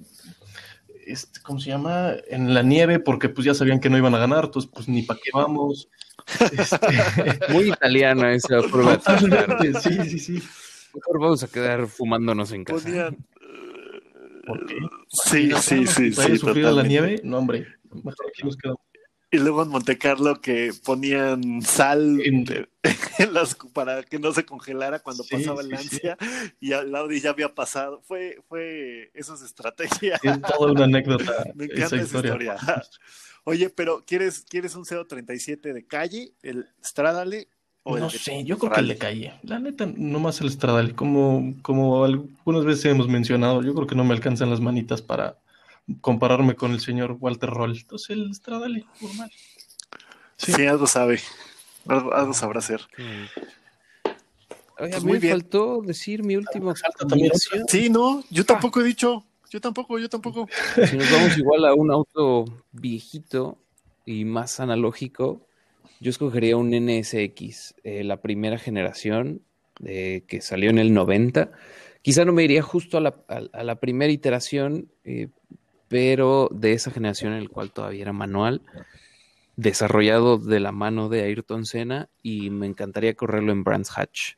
este, 1.06 1.40
¿cómo 1.42 1.60
se 1.60 1.70
llama? 1.70 2.14
En 2.26 2.52
la 2.52 2.64
nieve, 2.64 2.98
porque 2.98 3.28
pues 3.28 3.44
ya 3.44 3.54
sabían 3.54 3.78
que 3.78 3.88
no 3.88 3.96
iban 3.96 4.12
a 4.16 4.18
ganar, 4.18 4.46
entonces 4.46 4.68
pues 4.74 4.88
ni 4.88 5.02
para 5.02 5.20
qué 5.22 5.30
vamos. 5.32 5.88
Este, 6.50 6.76
Muy 7.52 7.68
italiana 7.70 8.34
esa 8.34 8.60
prueba. 8.62 8.98
totalmente, 8.98 9.80
sí, 9.80 9.98
sí, 10.10 10.18
sí. 10.18 10.42
Mejor 10.94 11.20
vamos 11.20 11.44
a 11.44 11.46
quedar 11.46 11.86
fumándonos 11.86 12.50
en 12.50 12.64
casa. 12.64 13.14
¿Por 14.44 14.66
qué? 14.66 14.78
Sí, 15.10 15.52
sí, 15.60 15.86
sí, 15.86 16.10
¿Para 16.10 16.28
sí. 16.28 16.38
sufrir 16.38 16.66
a 16.66 16.72
la 16.72 16.82
nieve? 16.82 17.20
No, 17.22 17.38
hombre. 17.38 17.68
Mejor 17.92 18.26
aquí 18.28 18.42
nos 18.42 18.56
quedamos. 18.56 18.80
Y 19.32 19.38
luego 19.38 19.62
en 19.62 19.70
Monte 19.70 19.96
Carlo 19.96 20.40
que 20.42 20.72
ponían 20.84 21.62
sal 21.62 22.20
En- 22.22 22.44
de- 22.44 22.68
en 23.18 23.32
las, 23.32 23.54
para 23.72 24.02
que 24.02 24.18
no 24.18 24.32
se 24.32 24.44
congelara 24.44 24.98
cuando 24.98 25.22
Sí, 25.24 25.30
pasaba 25.34 25.62
el 25.62 25.68
sí. 25.68 25.74
ansia 25.74 26.18
y 26.60 26.72
al 26.74 26.94
Audi 26.94 27.18
ya 27.20 27.30
había 27.30 27.54
pasado. 27.54 28.02
Fue, 28.02 28.38
fue 28.48 29.10
esas 29.14 29.40
estrategias. 29.42 30.20
Es 30.22 30.40
toda 30.42 30.72
una 30.72 30.84
anécdota 30.84 31.24
Me 31.54 31.64
encanta 31.64 31.96
esa 31.96 32.18
historia. 32.18 32.56
Oye, 33.44 33.70
pero 33.70 34.04
¿quieres, 34.06 34.44
¿quieres 34.48 34.74
un 34.76 34.84
CO37 34.84 35.72
de 35.72 35.86
calle, 35.86 36.32
el 36.42 36.68
Stradale 36.84 37.48
o 37.84 37.96
el 37.96 38.02
No 38.02 38.10
de 38.10 38.18
sé, 38.18 38.44
yo 38.44 38.58
creo 38.58 38.70
que 38.72 38.82
le 38.82 38.94
rally? 38.94 38.98
caí. 38.98 39.32
La 39.44 39.58
neta, 39.58 39.86
nomás 39.86 40.40
el 40.42 40.50
Stradale. 40.50 40.94
Como, 40.94 41.54
como 41.62 42.04
algunas 42.04 42.64
veces 42.66 42.84
hemos 42.84 43.08
mencionado, 43.08 43.62
yo 43.62 43.74
creo 43.74 43.86
que 43.86 43.94
no 43.96 44.04
me 44.04 44.12
alcanzan 44.14 44.50
las 44.50 44.60
manitas 44.60 45.00
para 45.02 45.38
compararme 46.00 46.54
con 46.54 46.72
el 46.72 46.80
señor 46.80 47.16
Walter 47.20 47.50
Roll. 47.50 47.76
Entonces 47.78 48.10
el 48.10 48.34
Stradale, 48.34 48.84
normal. 49.00 49.30
Sí. 50.36 50.52
Sí. 50.52 50.66
algo 50.66 50.86
sabe. 50.86 51.20
Algo, 51.86 52.12
algo 52.14 52.32
sabrá 52.32 52.58
hacer. 52.60 52.80
Bonito. 52.96 53.30
Oye, 54.78 54.90
Pues 54.90 54.94
a 54.94 54.98
mí 55.00 55.04
muy 55.04 55.12
me 55.14 55.18
bien. 55.20 55.32
faltó 55.34 55.80
decir 55.82 56.22
mi 56.24 56.36
última. 56.36 56.74
Sí, 57.68 57.88
no, 57.90 58.24
yo 58.30 58.44
tampoco 58.44 58.80
he 58.80 58.84
dicho. 58.84 59.24
Yo 59.50 59.60
tampoco, 59.60 59.98
yo 59.98 60.08
tampoco. 60.08 60.48
Si 60.88 60.96
nos 60.96 61.10
vamos 61.12 61.36
igual 61.36 61.64
a 61.66 61.74
un 61.74 61.90
auto 61.90 62.46
viejito 62.72 63.58
y 64.06 64.24
más 64.24 64.60
analógico, 64.60 65.46
yo 66.00 66.10
escogería 66.10 66.56
un 66.56 66.72
NSX, 66.72 67.74
eh, 67.84 68.02
la 68.02 68.22
primera 68.22 68.58
generación 68.58 69.42
eh, 69.84 70.24
que 70.26 70.40
salió 70.40 70.70
en 70.70 70.78
el 70.78 70.94
90. 70.94 71.52
Quizá 72.00 72.24
no 72.24 72.32
me 72.32 72.44
iría 72.44 72.62
justo 72.62 72.96
a 72.96 73.00
la, 73.02 73.14
a- 73.28 73.42
a 73.52 73.62
la 73.62 73.76
primera 73.78 74.10
iteración, 74.10 74.90
eh, 75.04 75.28
pero 75.92 76.48
de 76.50 76.72
esa 76.72 76.90
generación 76.90 77.34
en 77.34 77.40
el 77.40 77.50
cual 77.50 77.70
todavía 77.70 78.00
era 78.00 78.14
manual, 78.14 78.62
desarrollado 79.56 80.38
de 80.38 80.58
la 80.58 80.72
mano 80.72 81.10
de 81.10 81.22
Ayrton 81.22 81.66
Senna 81.66 82.08
y 82.22 82.48
me 82.48 82.66
encantaría 82.66 83.12
correrlo 83.14 83.52
en 83.52 83.62
Brands 83.62 83.92
Hatch, 83.94 84.36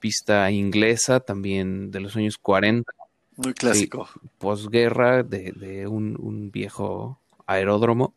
pista 0.00 0.50
inglesa 0.50 1.20
también 1.20 1.92
de 1.92 2.00
los 2.00 2.16
años 2.16 2.38
40 2.38 2.90
Muy 3.36 3.54
clásico. 3.54 4.08
posguerra 4.38 5.22
de, 5.22 5.52
de 5.52 5.86
un, 5.86 6.16
un 6.20 6.50
viejo 6.50 7.20
aeródromo. 7.46 8.12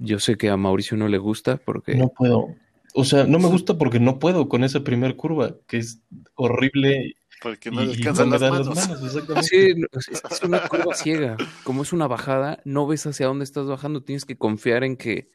Yo 0.00 0.18
sé 0.18 0.36
que 0.36 0.50
a 0.50 0.56
Mauricio 0.56 0.96
no 0.96 1.06
le 1.06 1.18
gusta 1.18 1.56
porque 1.56 1.94
No 1.94 2.08
puedo. 2.08 2.48
O 2.94 3.04
sea, 3.04 3.26
no 3.26 3.38
me 3.38 3.46
gusta 3.46 3.78
porque 3.78 4.00
no 4.00 4.18
puedo 4.18 4.48
con 4.48 4.64
esa 4.64 4.82
primer 4.82 5.14
curva, 5.14 5.54
que 5.68 5.76
es 5.78 6.00
horrible 6.34 7.14
Porque 7.42 7.70
no 7.70 7.84
le 7.84 7.92
y 7.92 7.94
alcanzan 7.96 8.28
no 8.28 8.32
las 8.32 8.40
dan 8.40 8.50
manos. 8.50 8.68
exactamente. 9.04 9.48
Sí, 9.48 9.74
es, 10.08 10.42
una 10.42 10.60
curva 10.68 10.94
ciega. 10.94 11.38
Como 11.64 11.82
es 11.82 11.92
una 11.92 12.06
bajada, 12.06 12.60
no 12.64 12.86
ves 12.86 13.06
hacia 13.06 13.26
dónde 13.26 13.44
estás 13.44 13.66
bajando. 13.66 14.02
Tienes 14.02 14.24
que 14.24 14.36
confiar 14.36 14.84
en 14.84 14.96
que 14.96 15.30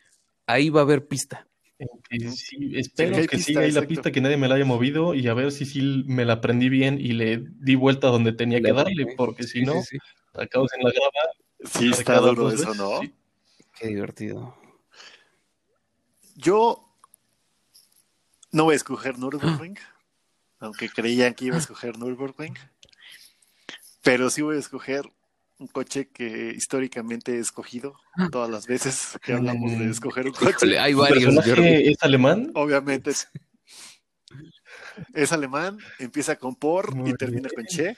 ahí 0.45 0.69
va 0.69 0.81
a 0.81 0.83
haber 0.83 1.07
pista. 1.07 1.47
Sí, 2.09 2.71
espero 2.75 3.13
que 3.13 3.21
hay 3.21 3.27
que 3.27 3.35
pista, 3.37 3.51
siga 3.51 3.61
ahí 3.61 3.71
la 3.71 3.85
pista, 3.85 4.11
que 4.11 4.21
nadie 4.21 4.37
me 4.37 4.47
la 4.47 4.55
haya 4.55 4.65
movido 4.65 5.13
y 5.13 5.27
a 5.27 5.33
ver 5.35 5.51
si 5.51 5.65
sí 5.65 6.03
me 6.07 6.25
la 6.25 6.33
aprendí 6.33 6.69
bien 6.69 6.97
y 6.99 7.13
le 7.13 7.37
di 7.37 7.75
vuelta 7.75 8.07
donde 8.07 8.31
tenía 8.33 8.59
que 8.59 8.69
Le- 8.69 8.73
darle, 8.73 9.13
porque 9.15 9.43
si 9.43 9.59
Sí, 9.59 9.65
no, 9.65 9.73
sí, 9.73 9.89
sí. 9.91 9.97
acabas 10.33 10.71
en 10.73 10.83
la 10.83 10.91
grava. 10.91 11.69
Sí, 11.77 11.91
está 11.91 12.19
duro 12.19 12.49
eso, 12.49 12.69
veces, 12.69 12.77
¿no? 12.77 13.01
sí. 13.01 13.13
Qué 13.77 13.87
divertido. 13.87 14.55
Yo 16.35 16.95
no 18.51 18.63
voy 18.63 18.73
a 18.73 18.77
escoger 18.77 19.19
Nürburgring, 19.19 19.77
aunque 20.59 20.89
creían 20.89 21.33
que 21.33 21.45
iba 21.45 21.55
a 21.55 21.59
escoger 21.59 21.97
Nürburgring, 21.97 22.55
pero 24.01 24.29
sí 24.29 24.41
voy 24.41 24.57
a 24.57 24.59
escoger 24.59 25.11
un 25.59 25.67
coche 25.67 26.09
que 26.09 26.53
históricamente 26.55 27.35
he 27.35 27.39
escogido 27.39 27.99
todas 28.31 28.49
las 28.49 28.67
veces 28.67 29.17
que 29.23 29.33
hablamos 29.33 29.71
de 29.71 29.89
escoger 29.89 30.27
un 30.27 30.33
coche. 30.33 30.49
Híjole, 30.51 30.79
hay 30.79 30.93
¿Tu 30.93 30.99
varios. 30.99 31.47
Es 31.47 32.03
alemán? 32.03 32.51
Obviamente 32.53 33.09
es, 33.09 33.27
es 35.13 35.31
alemán, 35.31 35.77
empieza 35.99 36.35
con 36.35 36.55
por 36.55 36.95
Muy 36.95 37.11
y 37.11 37.13
termina 37.13 37.49
con 37.49 37.65
che. 37.65 37.97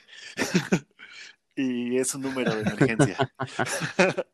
y 1.56 1.98
es 1.98 2.14
un 2.16 2.22
número 2.22 2.56
de 2.56 2.62
emergencia. 2.62 3.18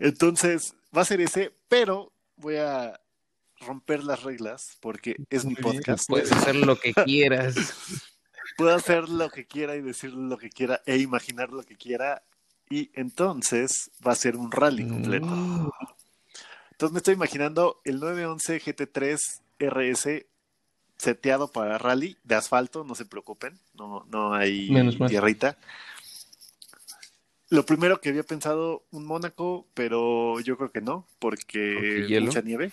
Entonces, 0.00 0.74
va 0.96 1.02
a 1.02 1.06
ser 1.06 1.20
ese, 1.20 1.52
pero 1.68 2.12
voy 2.36 2.56
a 2.56 3.00
romper 3.66 4.04
las 4.04 4.22
reglas 4.22 4.76
porque 4.80 5.16
es 5.30 5.44
mi 5.44 5.54
bien. 5.54 5.62
podcast. 5.62 6.08
Puedes 6.08 6.32
hacer 6.32 6.56
lo 6.56 6.78
que 6.78 6.92
quieras. 6.92 7.54
Puedo 8.56 8.74
hacer 8.74 9.08
lo 9.08 9.30
que 9.30 9.46
quiera 9.46 9.76
y 9.76 9.80
decir 9.80 10.12
lo 10.12 10.36
que 10.36 10.50
quiera 10.50 10.82
e 10.86 10.98
imaginar 10.98 11.50
lo 11.50 11.62
que 11.62 11.76
quiera. 11.76 12.22
Y 12.68 12.90
entonces 12.94 13.90
va 14.06 14.12
a 14.12 14.16
ser 14.16 14.36
un 14.36 14.50
rally 14.50 14.86
completo. 14.86 15.26
Mm, 15.26 15.70
Entonces 16.72 16.92
me 16.92 16.98
estoy 16.98 17.14
imaginando 17.14 17.80
el 17.84 18.00
911 18.00 18.60
GT3 18.60 19.18
RS 19.58 20.26
seteado 20.96 21.48
para 21.48 21.78
rally 21.78 22.16
de 22.24 22.36
asfalto, 22.36 22.84
no 22.84 22.94
se 22.94 23.04
preocupen, 23.04 23.58
no, 23.74 24.06
no 24.08 24.34
hay 24.34 24.70
Menos 24.70 24.96
tierrita. 25.08 25.58
Lo 27.50 27.66
primero 27.66 28.00
que 28.00 28.08
había 28.08 28.22
pensado, 28.22 28.84
un 28.92 29.04
Mónaco, 29.04 29.66
pero 29.74 30.40
yo 30.40 30.56
creo 30.56 30.70
que 30.70 30.80
no, 30.80 31.06
porque 31.18 32.06
mucha 32.22 32.40
nieve. 32.40 32.72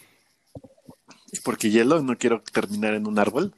Porque 1.44 1.70
hielo, 1.70 2.02
no 2.02 2.18
quiero 2.18 2.42
terminar 2.42 2.94
en 2.94 3.08
un 3.08 3.20
árbol. 3.20 3.54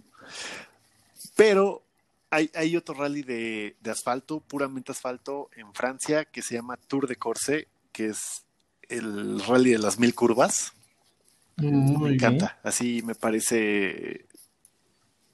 Pero 1.36 1.84
hay, 2.30 2.50
hay 2.56 2.76
otro 2.78 2.96
rally 2.96 3.24
de, 3.24 3.76
de 3.80 3.92
asfalto, 3.92 4.40
puramente 4.40 4.92
asfalto, 4.92 5.50
en 5.56 5.74
Francia, 5.74 6.26
que 6.26 6.42
se 6.42 6.56
llama 6.56 6.78
Tour 6.78 7.08
de 7.08 7.16
Corse, 7.16 7.68
que 7.92 8.08
es 8.08 8.44
el 8.90 9.42
rally 9.46 9.72
de 9.72 9.80
las 9.80 10.00
mil 10.00 10.14
curvas. 10.14 10.74
Muy 11.58 12.10
me 12.10 12.16
encanta. 12.16 12.60
Así 12.64 13.02
me 13.04 13.16
parece. 13.16 14.26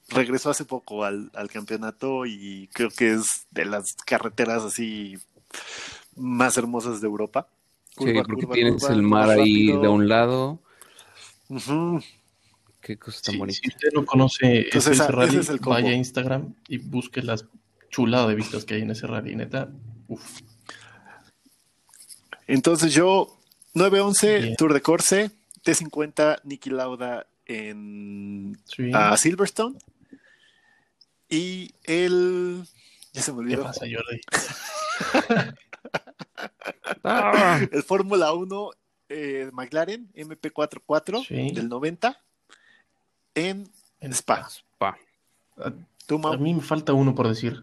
Regresó 0.08 0.50
hace 0.50 0.64
poco 0.64 1.04
al, 1.04 1.30
al 1.34 1.50
campeonato 1.50 2.24
y 2.24 2.68
creo 2.72 2.90
que 2.90 3.12
es 3.12 3.46
de 3.50 3.66
las 3.66 3.84
carreteras 4.06 4.64
así 4.64 5.18
más 6.16 6.56
hermosas 6.56 7.00
de 7.00 7.06
Europa. 7.06 7.48
Sí, 7.90 7.96
Curva, 7.96 8.22
porque 8.24 8.42
curva, 8.42 8.54
tienes 8.54 8.74
curva, 8.80 8.94
el 8.94 9.02
mar 9.02 9.30
ahí 9.30 9.66
rápido. 9.66 9.82
de 9.82 9.88
un 9.88 10.08
lado. 10.08 10.58
Ujú. 11.48 12.00
Qué 12.80 12.96
cosa 12.98 13.20
tan 13.22 13.32
Sí, 13.34 13.38
bonita. 13.38 13.58
si 13.62 13.68
usted 13.68 13.88
no 13.94 14.04
conoce 14.06 14.58
Entonces, 14.60 14.92
ese 14.92 14.92
esa- 14.92 15.08
rally, 15.10 15.30
ese 15.30 15.40
es 15.40 15.48
el 15.48 15.58
vaya 15.58 15.90
a 15.90 15.94
Instagram 15.94 16.54
y 16.68 16.78
busque 16.78 17.22
las 17.22 17.44
chuladas 17.90 18.28
de 18.28 18.34
vistas 18.34 18.64
que 18.64 18.74
hay 18.74 18.82
en 18.82 18.90
ese 18.90 19.06
rally, 19.06 19.34
neta. 19.34 19.70
Uf. 20.06 20.40
Entonces 22.46 22.92
yo, 22.94 23.36
911, 23.74 24.38
Bien. 24.38 24.56
Tour 24.56 24.72
de 24.72 24.80
Corse, 24.80 25.30
T50, 25.64 26.40
Niki 26.44 26.70
Lauda 26.70 27.26
en 27.46 28.58
Sí. 28.64 28.90
a 28.94 29.16
Silverstone. 29.16 29.76
Y 31.28 31.72
el. 31.84 32.62
Ya 33.12 33.22
se 33.22 33.32
me 33.32 33.38
¿Qué 33.38 33.40
olvidó. 33.56 33.62
pasa, 33.64 33.80
Jordi? 33.80 34.20
Ah, 37.04 37.60
El 37.72 37.82
Fórmula 37.82 38.32
1 38.32 38.70
eh, 39.08 39.50
McLaren 39.52 40.10
MP44 40.14 41.24
Sí. 41.26 41.50
del 41.52 41.68
90 41.68 42.20
en 43.38 43.70
En 44.00 44.12
Spa. 44.12 44.48
pa. 44.78 44.96
¿Tú, 46.06 46.26
A 46.26 46.36
mí 46.36 46.54
me 46.54 46.60
falta 46.60 46.92
uno 46.92 47.14
por 47.14 47.28
decir. 47.28 47.62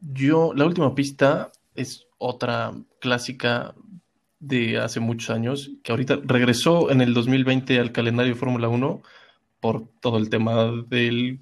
Yo, 0.00 0.52
la 0.54 0.66
última 0.66 0.94
pista 0.94 1.52
es 1.74 2.06
otra 2.18 2.72
clásica 3.00 3.74
de 4.40 4.78
hace 4.78 5.00
muchos 5.00 5.30
años, 5.30 5.70
que 5.82 5.92
ahorita 5.92 6.18
regresó 6.24 6.90
en 6.90 7.00
el 7.00 7.14
2020 7.14 7.78
al 7.78 7.92
calendario 7.92 8.34
de 8.34 8.38
Fórmula 8.40 8.68
1 8.68 9.02
por 9.60 9.88
todo 10.00 10.18
el 10.18 10.28
tema 10.28 10.70
del 10.88 11.40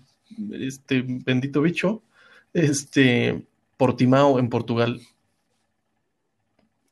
este 0.52 1.02
bendito 1.06 1.62
bicho. 1.62 2.02
Este 2.52 3.46
Portimao 3.76 4.38
en 4.38 4.48
Portugal, 4.50 5.00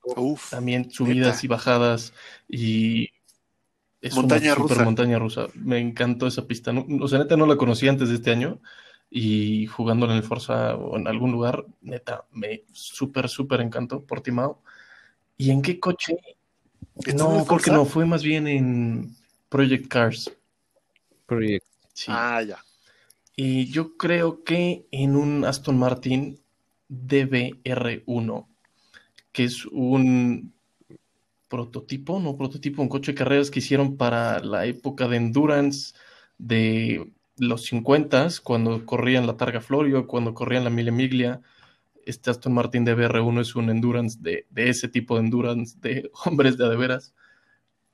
Uf, 0.03 0.51
también 0.51 0.90
subidas 0.90 1.42
neta. 1.42 1.44
y 1.44 1.48
bajadas 1.48 2.14
y 2.48 3.09
es 4.00 4.14
Montaña 4.14 4.52
una 4.52 4.54
super 4.54 4.68
rusa. 4.70 4.84
montaña 4.84 5.18
rusa. 5.18 5.46
Me 5.54 5.78
encantó 5.78 6.26
esa 6.26 6.46
pista. 6.46 6.72
No- 6.72 6.87
o 7.00 7.08
sea, 7.08 7.18
neta 7.18 7.37
no 7.37 7.46
la 7.46 7.56
conocí 7.56 7.88
antes 7.88 8.08
de 8.08 8.16
este 8.16 8.30
año 8.30 8.61
y 9.11 9.66
jugándola 9.66 10.12
en 10.12 10.18
el 10.18 10.24
Forza 10.24 10.76
o 10.76 10.96
en 10.96 11.08
algún 11.08 11.32
lugar, 11.32 11.64
neta, 11.80 12.26
me 12.32 12.64
súper, 12.72 13.28
súper 13.28 13.61
encantó 13.61 14.04
Portimao. 14.04 14.62
¿Y 15.37 15.50
en 15.50 15.62
qué 15.62 15.80
coche? 15.80 16.16
¿Está 16.96 17.11
en 17.11 17.16
No, 17.16 17.24
el 17.26 17.32
creo 17.32 17.44
que 17.44 17.48
Forza? 17.48 17.72
no, 17.72 17.84
fue 17.84 18.04
más 18.06 18.22
bien 18.22 18.46
en 18.48 19.14
Project 19.48 19.88
Cars. 19.88 20.30
Project. 21.26 21.64
Sí. 21.92 22.06
Ah, 22.14 22.42
ya. 22.42 22.58
Y 23.37 23.66
yo 23.66 23.96
creo 23.96 24.42
que 24.44 24.87
en 24.90 25.14
un 25.16 25.44
Aston 25.44 25.78
Martin 25.78 26.40
DBR1, 26.88 28.46
que 29.32 29.44
es 29.44 29.64
un 29.66 30.52
prototipo, 31.48 32.20
no 32.20 32.37
prototipo, 32.37 32.82
un 32.82 32.88
coche 32.88 33.12
de 33.12 33.18
carreras 33.18 33.50
que 33.50 33.61
hicieron 33.61 33.96
para 33.96 34.40
la 34.40 34.66
época 34.66 35.08
de 35.08 35.16
endurance 35.16 35.94
de 36.38 37.11
los 37.37 37.64
50 37.64 38.28
cuando 38.42 38.84
corrían 38.84 39.26
la 39.26 39.37
Targa 39.37 39.61
Florio, 39.61 40.06
cuando 40.06 40.34
corrían 40.34 40.64
la 40.64 40.70
Mille 40.70 40.92
Miglia. 40.92 41.40
Este 42.04 42.30
Aston 42.30 42.54
Martin 42.54 42.87
DBR1 42.87 43.40
es 43.40 43.54
un 43.54 43.70
endurance 43.70 44.18
de, 44.20 44.46
de 44.50 44.68
ese 44.70 44.88
tipo 44.88 45.14
de 45.14 45.20
endurance 45.20 45.76
de 45.80 46.11
hombres 46.24 46.56
de 46.56 46.66
adeveras. 46.66 47.14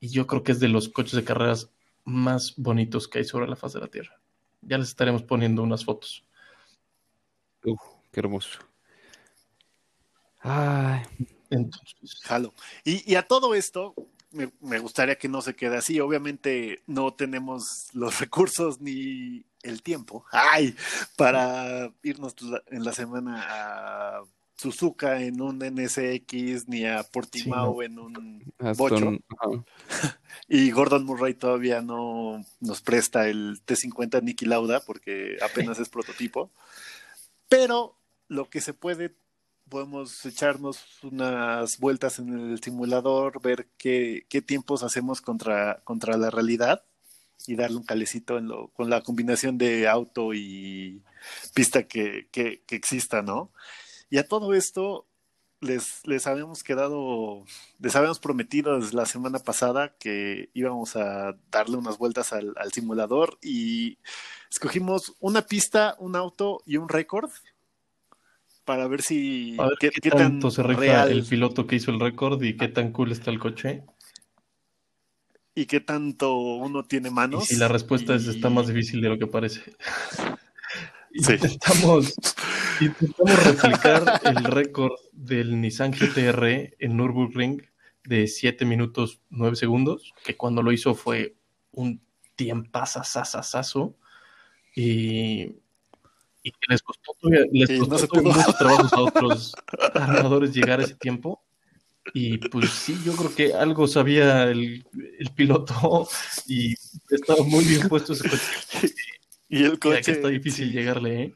Y 0.01 0.09
yo 0.09 0.27
creo 0.27 0.43
que 0.43 0.53
es 0.53 0.61
de 0.61 0.69
los 0.69 0.89
coches 0.89 1.15
de 1.15 1.25
carreras 1.25 1.71
más 2.05 2.55
bonitos 2.57 3.09
que 3.09 3.19
hay 3.19 3.25
sobre 3.25 3.49
la 3.49 3.57
faz 3.57 3.73
de 3.73 3.81
la 3.81 3.89
Tierra. 3.89 4.21
Ya 4.63 4.79
les 4.79 4.89
estaremos 4.89 5.23
poniendo 5.23 5.63
unas 5.63 5.85
fotos. 5.85 6.25
Uf, 7.65 7.81
qué 8.13 8.21
hermoso. 8.21 8.59
Ay, 10.41 11.03
Entonces, 11.51 12.21
Jalo. 12.23 12.53
Y, 12.85 13.11
y 13.11 13.17
a 13.17 13.27
todo 13.27 13.55
esto, 13.55 13.95
me, 14.31 14.51
me 14.61 14.79
gustaría 14.79 15.17
que 15.17 15.29
no 15.29 15.43
se 15.43 15.55
quede 15.55 15.77
así. 15.77 16.01
Obviamente 16.01 16.83
no 16.87 17.13
tenemos 17.15 17.89
los 17.93 18.19
recursos 18.21 18.81
ni 18.81 19.45
el 19.63 19.83
tiempo 19.83 20.27
ay, 20.31 20.77
para 21.17 21.91
irnos 22.03 22.35
la- 22.43 22.63
en 22.67 22.85
la 22.85 22.93
semana 22.93 23.45
a 23.49 24.23
Suzuka 24.57 25.21
en 25.23 25.41
un 25.41 25.59
NSX 25.63 26.69
ni 26.69 26.85
a 26.87 27.03
Portimao 27.03 27.83
en 27.83 27.99
un 27.99 28.53
Bocho. 28.77 28.95
Aston, 28.97 29.25
ajá. 29.29 29.65
Y 30.49 30.71
Gordon 30.73 31.05
Murray 31.07 31.35
todavía 31.35 31.81
no 31.81 32.45
nos 32.61 32.83
presta 32.83 33.29
el 33.29 33.63
T50 33.65 34.23
Niki 34.23 34.45
Lauda 34.47 34.81
porque 34.81 35.39
apenas 35.43 35.79
es 35.79 35.89
prototipo. 35.89 36.51
Pero 37.49 37.97
lo 38.29 38.49
que 38.51 38.61
se 38.61 38.75
puede, 38.75 39.15
podemos 39.69 40.25
echarnos 40.27 41.03
unas 41.03 41.79
vueltas 41.79 42.19
en 42.19 42.53
el 42.53 42.63
simulador, 42.63 43.41
ver 43.43 43.69
qué, 43.79 44.27
qué 44.29 44.43
tiempos 44.43 44.83
hacemos 44.83 45.21
contra, 45.21 45.81
contra 45.85 46.17
la 46.17 46.31
realidad 46.31 46.85
y 47.47 47.57
darle 47.57 47.77
un 47.79 47.85
calecito 47.85 48.39
en 48.39 48.49
lo, 48.49 48.69
con 48.69 48.91
la 48.91 49.03
combinación 49.03 49.59
de 49.59 49.89
auto 49.89 50.35
y 50.35 51.03
pista 51.55 51.87
que, 51.87 52.29
que, 52.31 52.63
exista, 52.71 53.23
¿no? 53.23 53.51
Y 54.11 54.19
a 54.19 54.29
todo 54.29 54.55
esto 54.55 55.07
les, 55.61 56.07
les 56.07 56.27
habíamos 56.27 56.63
quedado, 56.63 57.45
les 57.79 57.97
habíamos 57.97 58.19
prometido 58.19 58.79
desde 58.79 58.97
la 58.97 59.07
semana 59.07 59.39
pasada 59.39 59.95
que 59.99 60.51
íbamos 60.55 60.97
a 60.97 61.37
darle 61.51 61.77
unas 61.77 61.99
vueltas 61.99 62.33
al 62.33 62.73
simulador 62.73 63.39
y 63.43 63.99
escogimos 64.51 65.15
una 65.21 65.43
pista, 65.43 65.97
un 65.99 66.17
auto 66.17 66.63
y 66.67 66.77
un 66.77 66.89
récord 66.89 67.31
para 68.65 68.89
ver 68.89 69.03
si 69.03 69.57
a 69.59 69.67
ver 69.69 69.77
qué, 69.79 69.91
tanto 70.11 70.49
tan 70.49 70.51
se 70.53 70.63
rifa 70.63 71.05
el 71.05 71.25
piloto 71.25 71.67
que 71.67 71.77
hizo 71.77 71.91
el 71.91 72.01
récord 72.01 72.43
y 72.43 72.57
qué 72.57 72.69
tan 72.69 72.93
cool 72.93 73.13
está 73.13 73.31
el 73.31 73.39
coche. 73.39 73.83
y 75.55 75.67
qué 75.67 75.81
tanto 75.81 76.35
uno 76.37 76.83
tiene 76.85 77.09
Y 77.09 77.13
manos. 77.13 77.45
si 77.47 77.57
la 77.57 77.69
respuesta 77.69 78.15
es 78.15 78.27
y- 78.27 78.31
está 78.31 78.51
más 78.51 78.67
difícil 78.67 79.01
de 79.01 79.09
lo 79.09 79.19
que 79.19 79.27
parece. 79.27 79.63
Sí. 81.17 81.35
Intentamos, 81.35 82.13
intentamos 82.81 83.45
replicar 83.45 84.21
el 84.25 84.43
récord 84.43 84.95
del 85.13 85.61
Nissan 85.61 85.93
GTR 85.93 86.75
en 86.81 86.97
Nürburgring 86.97 87.63
de 88.03 88.27
7 88.27 88.65
minutos 88.65 89.21
9 89.31 89.55
segundos, 89.55 90.13
que 90.25 90.37
cuando 90.37 90.61
lo 90.61 90.73
hizo 90.73 90.97
fue 90.97 91.37
un 91.71 92.01
tiempazazazazazo 92.35 93.95
y, 94.75 95.53
y 96.45 96.53
que 96.53 96.67
les 96.69 96.83
costó, 96.83 97.13
les 97.53 97.73
costó 97.73 97.95
no 97.95 97.99
se 97.99 98.07
todavía 98.07 98.33
pudo. 98.33 98.35
muchos 98.35 98.59
trabajos 98.59 98.93
a 98.93 99.01
otros 99.03 99.55
armadores 99.95 100.55
llegar 100.55 100.79
a 100.81 100.85
ese 100.85 100.95
tiempo. 100.95 101.43
Y 102.13 102.37
pues 102.37 102.71
sí, 102.71 103.01
yo 103.03 103.17
creo 103.17 103.35
que 103.35 103.55
algo 103.55 103.89
sabía 103.89 104.45
el, 104.45 104.87
el 105.19 105.31
piloto 105.35 106.07
y 106.47 106.75
estaba 107.11 107.43
muy 107.45 107.65
bien 107.65 107.89
puesto 107.89 108.13
ese 108.13 108.29
coche. 108.29 108.95
Y 109.49 109.65
el 109.65 109.79
coche. 109.79 110.03
que 110.03 110.11
está 110.13 110.29
difícil 110.29 110.71
llegarle, 110.71 111.23
¿eh? 111.23 111.35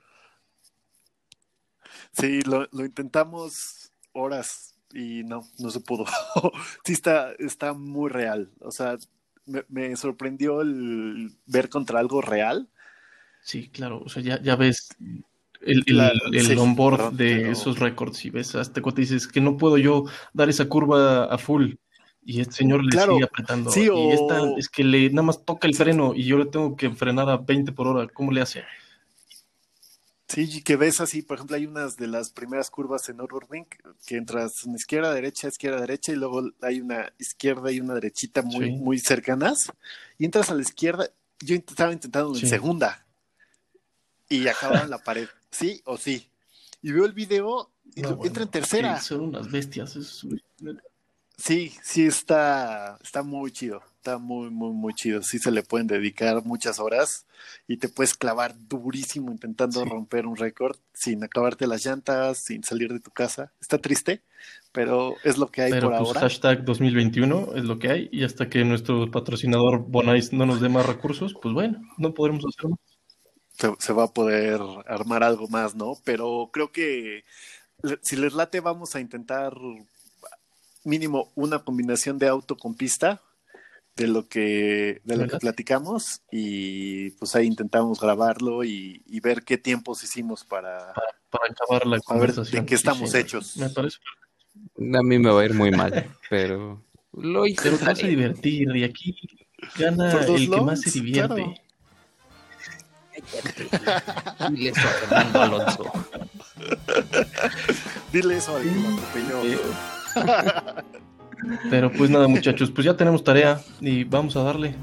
Sí, 2.13 2.43
lo, 2.43 2.69
lo 2.73 2.85
intentamos 2.85 3.93
horas 4.13 4.75
y 4.93 5.23
no, 5.25 5.49
no 5.59 5.71
se 5.71 5.81
pudo. 5.81 6.05
sí 6.85 6.93
está, 6.93 7.33
está 7.39 7.73
muy 7.73 8.11
real. 8.11 8.51
O 8.61 8.71
sea, 8.71 8.99
me, 9.47 9.65
me 9.69 9.97
sorprendió 9.97 10.61
el 10.61 11.33
ver 11.47 11.71
contra 11.71 11.99
algo 12.01 12.21
real. 12.21 12.69
Sí, 13.49 13.69
claro. 13.71 14.03
O 14.05 14.11
sea, 14.11 14.23
ya, 14.23 14.43
ya 14.43 14.57
ves 14.57 14.91
el, 15.63 15.83
el, 15.87 15.97
La- 15.97 16.13
el 16.33 16.47
sí, 16.47 16.55
onboard 16.55 16.97
perdón, 16.97 17.17
de 17.17 17.37
pero- 17.37 17.53
esos 17.53 17.79
récords 17.79 18.23
y 18.27 18.31
ves 18.31 18.55
a 18.55 18.63
cuate 18.83 19.01
y 19.01 19.05
dices 19.07 19.27
que 19.27 19.41
no 19.41 19.57
puedo 19.57 19.79
yo 19.79 20.05
dar 20.35 20.51
esa 20.51 20.67
curva 20.69 21.25
a 21.25 21.39
full. 21.39 21.73
Y 22.27 22.43
este 22.43 22.57
señor 22.57 22.85
le 22.85 22.91
Claro, 22.91 23.15
sigue 23.15 23.25
apretando. 23.25 23.71
sí, 23.71 23.85
y 23.85 23.89
o- 23.89 24.13
esta 24.13 24.43
es 24.59 24.69
que 24.69 24.85
le 24.85 25.09
nada 25.09 25.23
más 25.23 25.47
toca 25.47 25.67
el 25.67 25.75
freno 25.75 26.13
y 26.15 26.25
yo 26.25 26.37
le 26.37 26.45
tengo 26.45 26.77
que 26.77 26.91
frenar 26.91 27.31
a 27.31 27.39
20 27.39 27.73
por 27.73 27.87
hora. 27.87 28.07
¿Cómo 28.13 28.33
le 28.33 28.43
hace? 28.43 28.65
Sí, 30.29 30.47
y 30.59 30.61
que 30.63 30.77
ves 30.77 31.01
así, 31.01 31.23
por 31.23 31.39
ejemplo, 31.39 31.57
hay 31.57 31.65
unas 31.65 31.97
de 31.97 32.07
las 32.07 32.29
primeras 32.29 32.69
curvas 32.71 33.09
en 33.09 33.17
Nürburgring 33.17 33.65
que 34.07 34.17
entras 34.19 34.67
en 34.67 34.75
izquierda, 34.75 35.15
derecha, 35.15 35.49
izquierda, 35.49 35.81
derecha, 35.81 36.13
y 36.13 36.17
luego 36.17 36.43
hay 36.61 36.83
una 36.83 37.11
izquierda 37.19 37.73
y 37.73 37.81
una 37.81 37.95
derechita 37.95 38.43
muy, 38.43 38.67
Sí. 38.67 38.71
muy 38.73 38.99
cercanas. 38.99 39.73
Y 40.19 40.27
entras 40.27 40.51
a 40.51 40.55
la 40.55 40.61
izquierda, 40.61 41.09
yo 41.41 41.55
estaba 41.57 41.95
intentando 41.95 42.35
en 42.35 42.41
Sí. 42.41 42.47
segunda. 42.47 43.07
Y 44.29 44.47
acaba 44.49 44.83
en 44.83 44.91
la 44.91 44.99
pared, 44.99 45.29
sí 45.51 45.81
o 45.85 45.97
sí. 45.97 46.29
Y 46.83 46.93
veo 46.93 47.05
el 47.07 47.13
video 47.13 47.71
y 47.95 48.03
No, 48.03 48.11
lo- 48.11 48.17
bueno, 48.17 48.29
entra 48.29 48.43
en 48.45 48.51
tercera. 48.51 48.99
sí, 49.01 49.07
son 49.09 49.21
unas 49.23 49.51
bestias. 49.51 49.97
es- 49.97 50.25
Sí, 51.37 51.73
sí 51.85 52.05
está, 52.05 52.99
está 53.01 53.23
muy 53.23 53.53
chido, 53.53 53.81
está 53.97 54.19
muy, 54.19 54.51
muy, 54.51 54.73
muy 54.73 54.93
chido. 54.93 55.23
Sí 55.23 55.39
se 55.39 55.53
le 55.53 55.63
pueden 55.63 55.87
dedicar 55.87 56.45
muchas 56.45 56.81
horas 56.81 57.27
y 57.69 57.77
te 57.77 57.89
puedes 57.89 58.15
clavar 58.15 58.57
durísimo 58.69 59.31
intentando 59.31 59.85
Sí. 59.85 59.89
romper 59.89 60.27
un 60.27 60.35
récord 60.37 60.77
sin 60.93 61.23
acabarte 61.23 61.69
las 61.69 61.87
llantas, 61.87 62.39
sin 62.39 62.65
salir 62.65 62.93
de 62.93 62.99
tu 62.99 63.13
casa. 63.13 63.53
Está 63.61 63.79
triste, 63.79 64.21
pero 64.73 65.15
es 65.23 65.39
lo 65.39 65.47
que 65.47 65.63
hay 65.63 65.71
Pero 65.71 65.91
por 65.91 65.99
pues 65.99 66.09
ahora. 66.09 66.21
hashtag 66.23 66.65
2021 66.65 67.55
es 67.55 67.63
lo 67.65 67.79
que 67.79 67.89
hay. 67.89 68.09
Y 68.11 68.25
hasta 68.25 68.49
que 68.51 68.65
nuestro 68.65 69.09
patrocinador 69.09 69.85
Bonais 69.89 70.33
no 70.33 70.45
nos 70.45 70.61
dé 70.61 70.69
más 70.69 70.87
recursos, 70.87 71.35
pues 71.41 71.55
bueno, 71.55 71.81
no 71.99 72.15
podremos 72.15 72.45
hacer 72.47 72.69
más. 72.69 72.81
Se, 73.59 73.75
se 73.79 73.93
va 73.93 74.05
a 74.05 74.13
poder 74.13 74.61
armar 74.87 75.23
algo 75.25 75.49
más, 75.49 75.75
¿no? 75.75 75.95
Pero 76.05 76.51
creo 76.53 76.71
que 76.73 77.25
le- 77.83 77.99
si 78.03 78.17
les 78.17 78.35
late, 78.35 78.61
vamos 78.61 78.95
a 78.95 79.01
intentar 79.01 79.55
mínimo 80.85 81.31
una 81.35 81.59
combinación 81.61 82.19
de 82.19 82.29
auto 82.29 82.57
con 82.57 82.75
pista 82.75 83.21
de 83.97 84.07
lo 84.07 84.29
que 84.29 85.01
de 85.05 85.17
lo 85.17 85.27
que 85.27 85.39
platicamos 85.39 86.23
y 86.31 87.11
pues 87.13 87.35
ahí 87.35 87.47
intentamos 87.47 88.01
grabarlo 88.01 88.63
y, 88.65 89.03
y 89.07 89.21
ver 89.21 89.43
qué 89.43 89.59
tiempos 89.59 90.05
hicimos 90.05 90.45
para 90.45 90.95
Para 91.31 91.47
acabar 91.51 91.87
la 91.87 91.99
ver 91.99 92.05
conversación. 92.05 92.63
de 92.63 92.69
qué 92.69 92.75
estamos 92.77 93.11
sí, 93.11 93.19
hechos. 93.19 93.57
Me 93.57 93.69
parece. 93.71 93.99
A 94.95 95.03
mí 95.03 95.19
me 95.19 95.31
va 95.31 95.41
a 95.41 95.45
ir 95.45 95.55
muy 95.55 95.71
mal, 95.73 95.93
pero 96.31 96.81
lo 97.13 97.45
Pero 97.63 97.77
te 97.79 97.85
vas 97.85 98.05
a 98.05 98.07
divertir 98.07 98.77
y 98.77 98.85
aquí 98.85 99.17
gana 99.77 100.25
el 100.27 100.51
que 100.51 100.61
más 100.61 100.81
se 100.81 100.91
divierte. 100.93 101.35
claro. 101.35 101.55
Dile 104.51 104.71
eso 104.71 104.81
a 104.81 104.91
Fernando 104.91 105.43
Alonso. 105.43 105.93
Dile 108.13 108.37
eso 108.37 108.57
al 108.57 108.63
que 108.63 108.71
lo 108.71 108.89
atropelló. 108.89 109.61
Pero 111.71 111.93
pues 111.93 112.11
nada, 112.11 112.29
muchachos, 112.29 112.71
pues 112.71 112.85
ya 112.85 112.97
tenemos 112.97 113.23
tarea 113.25 113.61
y 113.81 114.05
vamos 114.05 114.37
a 114.37 114.43
darle. 114.43 114.75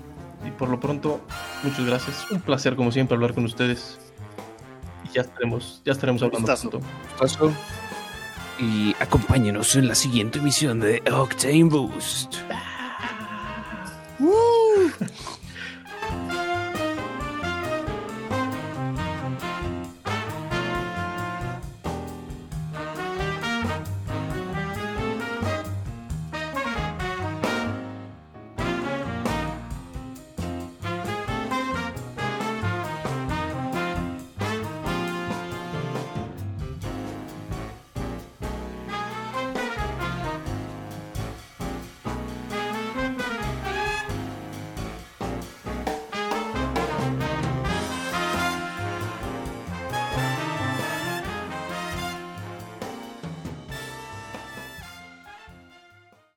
Y 0.46 0.52
por 0.52 0.70
lo 0.70 0.80
pronto, 0.80 1.22
muchas 1.64 1.86
gracias. 1.86 2.30
Un 2.32 2.40
placer, 2.42 2.76
como 2.76 2.92
siempre, 2.92 3.16
hablar 3.16 3.34
con 3.34 3.46
ustedes. 3.46 3.98
Y 5.04 5.16
ya 5.16 5.22
estaremos, 5.22 5.82
ya 5.86 5.92
estaremos 5.94 6.22
hablando 6.22 6.48
Gustazo. 6.48 6.70
pronto. 6.70 6.88
Gustazo. 7.20 7.52
Y 8.60 8.96
acompáñenos 9.00 9.76
en 9.76 9.88
la 9.88 9.96
siguiente 9.96 10.40
emisión 10.40 10.80
de 10.80 11.02
Octane 11.12 11.66
Boost. 11.66 12.36